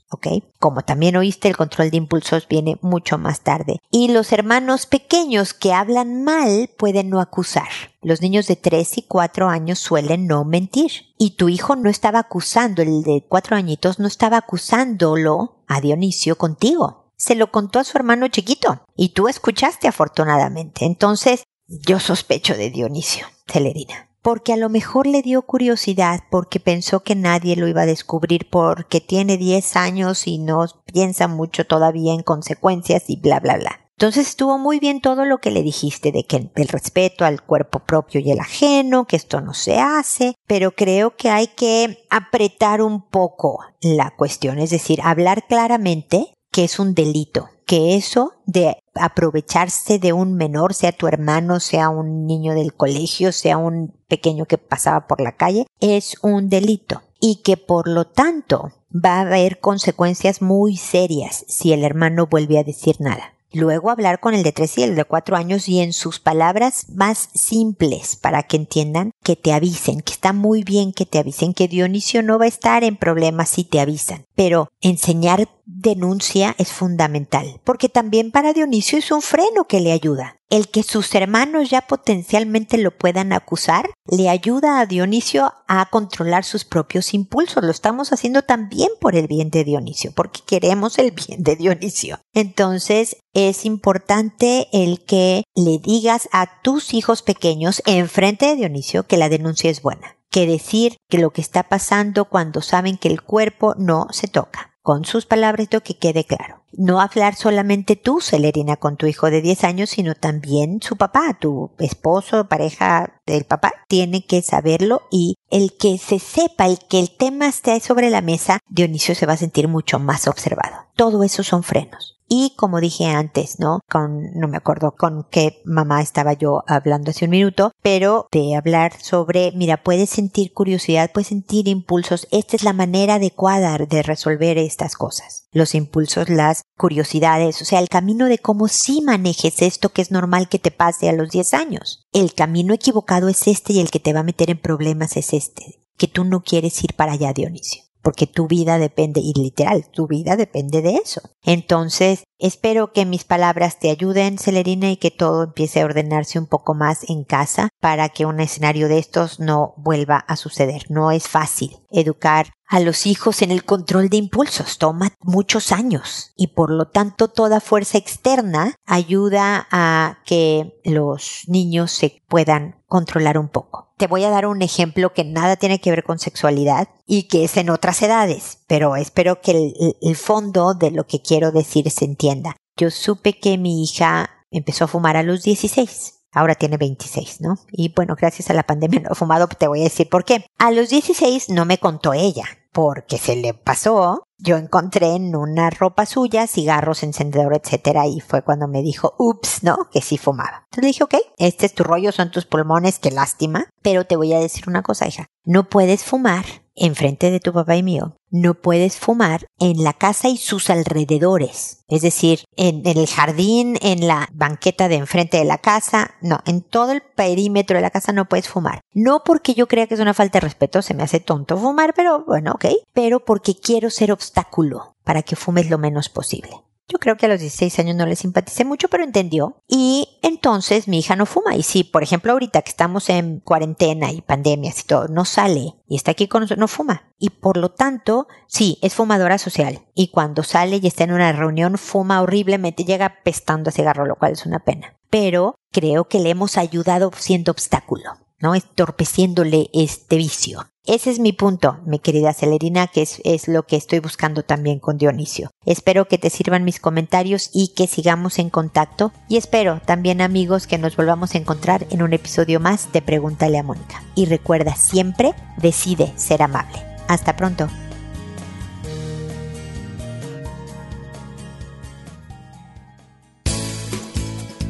Como 0.59 0.83
también 0.83 1.17
oíste, 1.17 1.49
el 1.49 1.57
control 1.57 1.91
de 1.91 1.99
impulsos 1.99 2.49
viene 2.49 2.79
mucho 2.83 3.19
más 3.19 3.41
tarde. 3.41 3.79
Y 3.91 4.09
los 4.09 4.33
hermanos 4.33 4.87
pequeños 4.87 5.55
que 5.55 5.73
hablan 5.73 6.25
mal 6.25 6.71
pueden 6.77 7.11
no 7.11 7.21
acusar. 7.21 7.69
Los 8.03 8.23
niños 8.23 8.47
de 8.47 8.57
3 8.57 8.99
y 8.99 9.03
4 9.03 9.49
años 9.49 9.79
suelen 9.79 10.27
no 10.27 10.45
mentir. 10.45 10.93
Y 11.19 11.31
tu 11.33 11.49
hijo 11.49 11.77
no 11.77 11.91
estaba 11.91 12.21
acusando, 12.21 12.83
el 12.83 13.03
de 13.03 13.25
4 13.29 13.57
añitos 13.57 13.99
no 13.99 14.07
estaba 14.07 14.39
acusándolo 14.39 15.63
a 15.67 15.81
Dionisio 15.81 16.37
contigo. 16.37 17.13
Se 17.17 17.35
lo 17.35 17.51
contó 17.51 17.79
a 17.79 17.85
su 17.85 17.97
hermano 17.97 18.29
chiquito. 18.29 18.81
Y 18.97 19.11
tú 19.11 19.29
escuchaste 19.29 19.89
afortunadamente. 19.89 20.85
Entonces, 20.85 21.45
yo 21.67 21.99
sospecho 21.99 22.55
de 22.55 22.71
Dionisio, 22.71 23.27
Celerina 23.47 24.06
porque 24.27 24.53
a 24.53 24.57
lo 24.57 24.69
mejor 24.69 25.07
le 25.07 25.23
dio 25.23 25.43
curiosidad, 25.43 26.25
porque 26.33 26.59
pensó 26.59 27.05
que 27.05 27.15
nadie 27.15 27.55
lo 27.55 27.69
iba 27.69 27.83
a 27.83 27.87
descubrir, 27.87 28.51
porque 28.51 29.01
tiene 29.01 29.37
10 29.37 29.77
años 29.77 30.27
y 30.27 30.39
no 30.39 30.67
piensa 30.93 31.29
mucho 31.29 31.65
todavía 31.65 32.13
en 32.13 32.25
consecuencias 32.25 33.05
y 33.07 33.21
bla, 33.21 33.39
bla, 33.39 33.57
bla. 33.57 33.89
Entonces 33.93 34.27
estuvo 34.27 34.59
muy 34.59 34.81
bien 34.81 35.01
todo 35.01 35.27
lo 35.27 35.39
que 35.39 35.53
le 35.53 35.63
dijiste 35.63 36.11
de 36.11 36.25
que 36.25 36.51
el 36.57 36.67
respeto 36.67 37.25
al 37.25 37.41
cuerpo 37.41 37.79
propio 37.79 38.21
y 38.21 38.33
el 38.33 38.41
ajeno, 38.41 39.05
que 39.05 39.15
esto 39.15 39.41
no 39.41 39.55
se 39.55 39.79
hace, 39.79 40.35
pero 40.49 40.73
creo 40.73 41.15
que 41.15 41.31
hay 41.31 41.47
que 41.47 42.05
apretar 42.11 42.83
un 42.83 43.03
poco 43.03 43.61
la 43.81 44.13
cuestión, 44.17 44.59
es 44.59 44.71
decir, 44.71 44.99
hablar 45.05 45.47
claramente 45.47 46.35
que 46.51 46.65
es 46.65 46.81
un 46.81 46.95
delito, 46.95 47.49
que 47.67 47.97
eso 47.97 48.33
de 48.47 48.77
aprovecharse 48.95 49.99
de 49.99 50.13
un 50.13 50.35
menor, 50.35 50.73
sea 50.73 50.93
tu 50.93 51.07
hermano, 51.09 51.61
sea 51.61 51.89
un 51.89 52.27
niño 52.27 52.55
del 52.55 52.73
colegio, 52.73 53.33
sea 53.33 53.59
un 53.59 53.93
pequeño 54.09 54.47
que 54.47 54.57
pasaba 54.57 55.07
por 55.07 55.21
la 55.21 55.33
calle, 55.33 55.67
es 55.81 56.17
un 56.23 56.49
delito 56.49 57.03
y 57.21 57.43
que 57.43 57.57
por 57.57 57.89
lo 57.89 58.07
tanto 58.07 58.73
va 58.93 59.19
a 59.19 59.23
haber 59.23 59.61
consecuencias 59.61 60.41
muy 60.41 60.77
serias 60.77 61.45
si 61.49 61.73
el 61.73 61.85
hermano 61.85 62.27
vuelve 62.27 62.59
a 62.59 62.65
decir 62.65 62.97
nada. 63.01 63.35
Luego 63.53 63.91
hablar 63.91 64.21
con 64.21 64.35
el 64.35 64.43
de 64.43 64.53
tres 64.53 64.77
y 64.77 64.83
el 64.83 64.97
de 64.97 65.05
cuatro 65.05 65.37
años 65.37 65.69
y 65.69 65.81
en 65.81 65.93
sus 65.93 66.21
palabras 66.21 66.91
más 66.91 67.31
simples 67.33 68.17
para 68.17 68.43
que 68.43 68.57
entiendan 68.57 69.13
que 69.23 69.37
te 69.37 69.53
avisen, 69.53 70.01
que 70.01 70.13
está 70.13 70.33
muy 70.33 70.63
bien 70.63 70.93
que 70.93 71.07
te 71.07 71.19
avisen, 71.19 71.55
que 71.55 71.69
Dionisio 71.69 72.23
no 72.23 72.39
va 72.39 72.45
a 72.45 72.49
estar 72.49 72.85
en 72.85 72.97
problemas 72.97 73.49
si 73.49 73.65
te 73.65 73.81
avisan. 73.81 74.25
Pero 74.35 74.69
enseñar 74.81 75.49
denuncia 75.67 76.55
es 76.59 76.73
fundamental, 76.73 77.61
porque 77.65 77.89
también 77.89 78.31
para 78.31 78.53
Dionisio 78.53 78.99
es 78.99 79.11
un 79.11 79.21
freno 79.21 79.67
que 79.67 79.81
le 79.81 79.93
ayuda. 79.93 80.37
El 80.49 80.69
que 80.69 80.85
sus 80.85 81.13
hermanos 81.17 81.71
ya 81.71 81.89
potencialmente 81.89 82.79
lo 82.79 82.97
puedan 82.97 83.33
acusar 83.33 83.91
le 84.09 84.29
ayuda 84.29 84.79
a 84.79 84.87
Dionisio 84.87 85.53
a 85.67 85.91
controlar 85.91 86.45
sus 86.45 86.65
propios 86.65 87.15
impulsos. 87.15 87.65
Lo 87.65 87.73
estamos 87.73 88.13
haciendo 88.13 88.43
también 88.43 88.91
por 89.01 89.17
el 89.17 89.27
bien 89.27 89.51
de 89.51 89.65
Dionisio, 89.65 90.13
porque 90.15 90.41
queremos 90.47 90.99
el 91.01 91.11
bien 91.11 91.43
de 91.43 91.57
Dionisio. 91.57 92.21
Entonces 92.33 93.17
es 93.35 93.65
importante 93.65 94.69
el 94.73 95.05
que 95.05 95.43
le 95.57 95.81
digas 95.81 96.29
a 96.31 96.63
tus 96.63 96.95
hijos 96.95 97.23
pequeños 97.23 97.83
enfrente 97.87 98.47
de 98.47 98.55
Dionisio 98.55 99.09
que 99.09 99.17
la 99.17 99.29
denuncia 99.29 99.69
es 99.69 99.83
buena, 99.83 100.17
que 100.31 100.47
decir 100.47 100.97
que 101.09 101.19
lo 101.19 101.31
que 101.31 101.41
está 101.41 101.65
pasando 101.65 102.27
cuando 102.27 102.63
saben 102.63 102.99
que 102.99 103.09
el 103.09 103.21
cuerpo 103.21 103.75
no 103.77 104.07
se 104.13 104.29
toca 104.29 104.76
con 104.87 105.05
sus 105.05 105.27
palabras 105.27 105.67
lo 105.73 105.83
que 105.83 105.99
quede 105.99 106.23
claro. 106.23 106.63
No 106.71 107.01
hablar 107.01 107.35
solamente 107.35 107.97
tú, 107.97 108.21
Celerina, 108.21 108.77
con 108.77 108.97
tu 108.97 109.07
hijo 109.07 109.33
de 109.33 109.43
10 109.43 109.65
años, 109.65 109.91
sino 109.91 110.15
también 110.15 110.81
su 110.81 110.97
papá, 110.97 111.37
tu 111.41 111.73
esposo, 111.79 112.47
pareja 112.47 113.21
del 113.27 113.43
papá, 113.43 113.73
tiene 113.89 114.25
que 114.25 114.43
saberlo 114.43 115.03
y 115.11 115.35
el 115.51 115.77
que 115.77 115.99
se 115.99 116.21
sepa, 116.21 116.67
el 116.67 116.79
que 116.79 117.01
el 117.01 117.11
tema 117.11 117.49
esté 117.49 117.81
sobre 117.81 118.11
la 118.11 118.21
mesa, 118.21 118.61
Dionisio 118.69 119.17
se 119.17 119.27
va 119.27 119.33
a 119.33 119.39
sentir 119.39 119.67
mucho 119.67 119.99
más 119.99 120.29
observado. 120.29 120.87
Todo 120.95 121.25
eso 121.25 121.43
son 121.43 121.65
frenos. 121.65 122.16
Y 122.29 122.55
como 122.57 122.81
dije 122.81 123.07
antes, 123.07 123.61
¿no? 123.61 123.81
Con, 123.89 124.33
no 124.35 124.49
me 124.49 124.57
acuerdo 124.57 124.95
con 124.97 125.27
qué 125.31 125.63
mamá 125.65 126.03
estaba 126.03 126.33
yo 126.33 126.65
hablando 126.67 127.11
hace 127.11 127.27
un 127.27 127.31
minuto, 127.31 127.73
pero 127.83 128.27
de 128.33 128.57
hablar 128.57 128.93
sobre, 129.01 129.53
mira, 129.53 129.83
puedes 129.83 130.11
sentir 130.11 130.53
curiosidad, 130.53 131.13
puedes 131.13 131.29
sentir 131.29 131.69
impulsos. 131.69 132.27
Esta 132.33 132.57
es 132.57 132.65
la 132.65 132.73
manera 132.73 133.15
adecuada 133.15 133.79
de 133.79 134.03
resolver 134.03 134.59
estas 134.59 134.97
cosas. 134.97 135.47
Los 135.53 135.75
impulsos, 135.75 136.29
las 136.29 136.63
curiosidades, 136.77 137.63
o 137.63 137.65
sea, 137.65 137.79
el 137.79 137.89
camino 137.89 138.27
de 138.27 138.39
cómo 138.39 138.67
sí 138.67 139.03
manejes 139.03 139.63
esto 139.63 139.91
que 139.91 140.03
es 140.03 140.11
normal 140.11 140.49
que 140.49 140.59
te 140.59 140.73
pase 140.73 141.09
a 141.09 141.13
los 141.13 141.31
10 141.31 141.55
años. 141.55 142.07
El 142.13 142.35
camino 142.35 142.75
equivocado 142.75 143.29
es 143.29 143.47
este 143.47 143.73
y 143.75 143.81
el 143.81 143.91
que 143.91 144.01
te 144.01 144.13
va 144.13 144.21
a 144.21 144.25
meter 144.25 144.51
en 144.51 144.61
problemas 144.61 145.17
es 145.17 145.33
este, 145.33 145.81
que 145.97 146.09
tú 146.09 146.25
no 146.25 146.43
quieres 146.43 146.83
ir 146.83 146.95
para 146.95 147.13
allá, 147.13 147.33
Dionisio 147.33 147.86
porque 148.07 148.29
tu 148.29 148.47
vida 148.47 148.79
depende, 148.79 149.21
y 149.21 149.33
literal, 149.33 149.85
tu 149.91 150.07
vida 150.07 150.37
depende 150.37 150.81
de 150.81 150.95
eso. 150.95 151.23
Entonces, 151.43 152.23
espero 152.39 152.93
que 152.93 153.05
mis 153.05 153.25
palabras 153.25 153.81
te 153.81 153.91
ayuden, 153.91 154.39
Celerina, 154.39 154.93
y 154.93 154.97
que 154.97 155.11
todo 155.11 155.43
empiece 155.43 155.81
a 155.81 155.87
ordenarse 155.87 156.39
un 156.39 156.47
poco 156.47 156.73
más 156.73 157.03
en 157.11 157.25
casa 157.25 157.69
para 157.81 158.09
que 158.11 158.25
un 158.25 158.39
escenario 158.39 158.87
de 158.89 158.99
estos 158.99 159.41
no 159.41 159.75
vuelva 159.77 160.19
a 160.19 160.37
suceder. 160.37 160.85
No 160.89 161.11
es 161.11 161.27
fácil 161.27 161.79
educar 161.91 162.53
a 162.69 162.79
los 162.79 163.07
hijos 163.07 163.43
en 163.43 163.51
el 163.51 163.65
control 163.65 164.09
de 164.09 164.19
impulsos. 164.19 164.79
Toma 164.79 165.13
muchos 165.21 165.73
años 165.73 166.33
y 166.37 166.49
por 166.49 166.71
lo 166.71 166.87
tanto 166.87 167.27
toda 167.27 167.61
fuerza 167.61 167.99
externa 167.99 168.77
ayuda 168.85 169.67
a 169.73 170.19
que 170.25 170.79
los 170.85 171.43
niños 171.49 171.91
se 171.91 172.23
puedan 172.29 172.76
controlar 172.97 173.37
un 173.37 173.51
poco. 173.51 173.93
Te 173.99 174.07
voy 174.07 174.25
a 174.25 174.31
dar 174.31 174.47
un 174.47 174.63
ejemplo 174.63 175.13
que 175.13 175.23
nada 175.23 175.57
tiene 175.57 175.83
que 175.83 175.91
ver 175.91 176.03
con 176.03 176.19
sexualidad 176.19 176.89
y 177.07 177.25
que 177.25 177.45
es 177.45 177.59
en 177.59 177.69
otras 177.69 178.01
edades, 178.01 178.61
pero 178.67 178.97
espero 178.97 179.43
que 179.43 179.75
el, 180.01 180.17
fondo 180.17 180.73
de 180.73 180.91
lo 180.91 181.07
que 181.07 181.21
quiero 181.21 181.53
decir 181.53 181.91
se 181.91 182.07
entienda. 182.07 182.57
Yo 182.75 182.91
supe 182.91 183.39
que 183.39 183.59
mi 183.59 183.85
hija 183.85 184.31
empezó 184.51 184.85
a 184.85 184.89
fumar 184.89 185.19
a 185.19 185.23
los 185.23 185.43
16 185.43 186.15
ahora 186.33 186.55
tiene 186.55 186.77
26, 186.77 187.41
¿no? 187.41 187.59
Y 187.73 187.93
bueno, 187.95 188.15
gracias 188.15 188.51
a 188.51 188.55
la 188.55 188.63
pandemia 188.63 189.01
no 189.05 189.13
he 189.13 189.15
fumado, 189.15 189.49
te 189.49 189.69
voy 189.69 189.81
a 189.81 189.85
decir 189.85 190.09
por 190.09 190.25
qué. 190.25 190.45
A 190.59 190.71
los 190.71 190.91
16 190.91 191.49
no 191.49 191.65
me 191.65 191.79
contó 191.79 192.13
ella, 192.13 192.45
porque 192.77 193.17
se 193.17 193.37
le 193.37 193.55
pasó. 193.55 194.23
Yo 194.37 194.59
encontré 194.59 195.15
en 195.15 195.35
una 195.35 195.71
ropa 195.71 196.05
suya 196.05 196.47
cigarros, 196.47 197.03
encendedor, 197.03 197.55
etcétera, 197.55 198.07
y 198.07 198.21
fue 198.21 198.43
cuando 198.43 198.69
me 198.69 198.83
dijo, 198.83 199.15
ups, 199.17 199.63
¿no? 199.63 199.89
Que 199.91 200.03
sí 200.03 200.19
fumaba. 200.19 200.67
Entonces 200.67 200.83
le 200.83 200.87
dije, 200.89 201.05
ok, 201.05 201.15
este 201.39 201.65
es 201.65 201.73
tu 201.73 201.85
rollo, 201.85 202.13
son 202.13 202.31
tus 202.31 202.45
pulmones, 202.45 202.99
qué 202.99 203.11
lástima, 203.11 203.71
pero 203.81 204.05
te 204.05 204.17
voy 204.17 204.35
a 204.35 204.39
decir 204.39 204.65
una 204.69 204.83
cosa, 204.83 205.09
hija, 205.09 205.25
no 205.47 205.71
puedes 205.71 206.05
fumar 206.05 206.45
enfrente 206.77 207.31
de 207.31 207.41
tu 207.41 207.53
papá 207.53 207.77
y 207.77 207.83
mío, 207.83 208.17
no 208.31 208.55
puedes 208.55 208.99
fumar 208.99 209.47
en 209.59 209.83
la 209.83 209.93
casa 209.93 210.29
y 210.29 210.37
sus 210.37 210.71
alrededores. 210.71 211.85
Es 211.89 212.03
decir, 212.03 212.41
en, 212.57 212.87
el 212.87 213.07
jardín, 213.07 213.79
en 213.81 214.07
la 214.07 214.29
banqueta 214.33 214.89
de 214.89 214.97
enfrente 214.97 215.39
de 215.39 215.45
la 215.45 215.59
casa, 215.59 216.15
no, 216.21 216.41
en 216.45 216.61
todo 216.61 216.93
el 216.93 217.03
perímetro 217.03 217.77
de 217.77 217.83
la 217.83 217.91
casa 217.91 218.13
no 218.13 218.29
puedes 218.29 218.49
fumar. 218.49 218.81
No 218.93 219.23
porque 219.25 219.55
yo 219.55 219.69
crea 219.69 219.87
que 219.87 219.95
es 219.95 220.01
una 220.01 220.15
falta 220.15 220.39
de 220.39 220.47
respeto, 220.47 220.83
se 220.83 220.95
me 220.95 221.03
hace 221.03 221.21
tonto 221.21 221.57
fumar, 221.57 221.95
pero 221.95 222.25
bueno, 222.27 222.53
ok, 222.53 222.67
pero 222.93 223.25
porque 223.25 223.55
quiero 223.55 223.91
ser 223.91 224.13
obstáculo 224.13 224.97
para 225.05 225.23
que 225.23 225.37
fumes 225.37 225.71
lo 225.71 225.79
menos 225.79 226.09
posible. 226.09 226.66
Yo 226.89 226.99
creo 227.01 227.17
que 227.17 227.27
a 227.27 227.29
los 227.29 227.41
16 227.41 227.81
años 227.81 227.97
no 227.97 228.07
le 228.07 228.15
simpaticé 228.15 228.65
mucho, 228.65 228.89
pero 228.89 229.03
entendió. 229.03 229.61
Y 229.67 230.19
entonces 230.23 230.87
mi 230.87 231.01
hija 231.01 231.17
no 231.17 231.27
fuma. 231.27 231.57
Y 231.57 231.65
si, 231.65 231.83
por 231.83 232.05
ejemplo, 232.05 232.33
ahorita 232.33 232.63
que 232.63 232.71
estamos 232.71 233.09
en 233.09 233.41
cuarentena 233.41 234.13
y 234.13 234.23
pandemias 234.23 234.81
y 234.81 234.87
todo, 234.87 235.09
no 235.09 235.25
sale 235.25 235.75
y 235.89 235.97
está 235.97 236.13
aquí 236.13 236.29
con 236.29 236.43
nosotros, 236.43 236.61
no 236.61 236.69
fuma. 236.69 237.13
Y 237.19 237.31
por 237.31 237.57
lo 237.57 237.71
tanto, 237.71 238.29
sí, 238.47 238.79
es 238.83 238.95
fumadora 238.95 239.39
social. 239.39 239.85
Y 239.95 240.09
cuando 240.09 240.45
sale 240.45 240.79
y 240.81 240.87
está 240.87 241.05
en 241.05 241.13
una 241.13 241.33
reunión, 241.33 241.77
fuma 241.77 242.23
horriblemente, 242.23 242.85
llega 242.85 243.17
pestando 243.25 243.71
a 243.71 243.73
cigarro, 243.73 244.07
lo 244.07 244.17
cual 244.17 244.33
es 244.33 244.47
una 244.47 244.61
pena. 244.61 244.97
Pero 245.11 245.57
creo 245.73 246.05
que 246.05 246.21
le 246.21 246.31
hemos 246.31 246.57
ayudado 246.57 247.11
siendo 247.17 247.51
obstáculo. 247.51 248.26
¿No? 248.39 248.55
Estorpeciéndole 248.55 249.71
este 249.73 250.17
vicio. 250.17 250.67
Ese 250.85 251.11
es 251.11 251.19
mi 251.19 251.33
punto, 251.33 251.81
mi 251.85 251.99
querida 251.99 252.33
Celerina, 252.33 252.87
que 252.87 253.03
es, 253.03 253.21
es, 253.25 253.49
lo 253.49 253.65
que 253.65 253.75
estoy 253.75 253.99
buscando 253.99 254.45
también 254.45 254.79
con 254.79 254.99
Dionisio. 254.99 255.51
Espero 255.65 256.07
que 256.07 256.17
te 256.17 256.31
sirvan 256.31 256.63
mis 256.63 256.79
comentarios 256.79 257.51
y 257.53 257.75
que 257.75 257.89
sigamos 257.89 258.39
en 258.39 258.51
contacto. 258.51 259.13
Y 259.29 259.37
espero 259.37 259.81
también, 259.85 260.21
amigos, 260.21 260.69
que 260.69 260.79
nos 260.79 260.95
volvamos 260.95 261.35
a 261.35 261.39
encontrar 261.39 261.89
en 261.91 262.03
un 262.03 262.13
episodio 262.13 262.61
más 262.61 262.93
de 262.93 263.03
Pregúntale 263.03 263.59
a 263.59 263.65
Mónica. 263.65 264.05
Y 264.15 264.27
recuerda 264.27 264.77
siempre, 264.77 265.35
decide 265.57 266.13
ser 266.15 266.43
amable. 266.43 266.81
Hasta 267.09 267.35
pronto. 267.35 267.69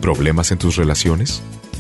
¿Problemas 0.01 0.51
en 0.51 0.59
tus 0.59 0.77
relaciones? 0.77 1.43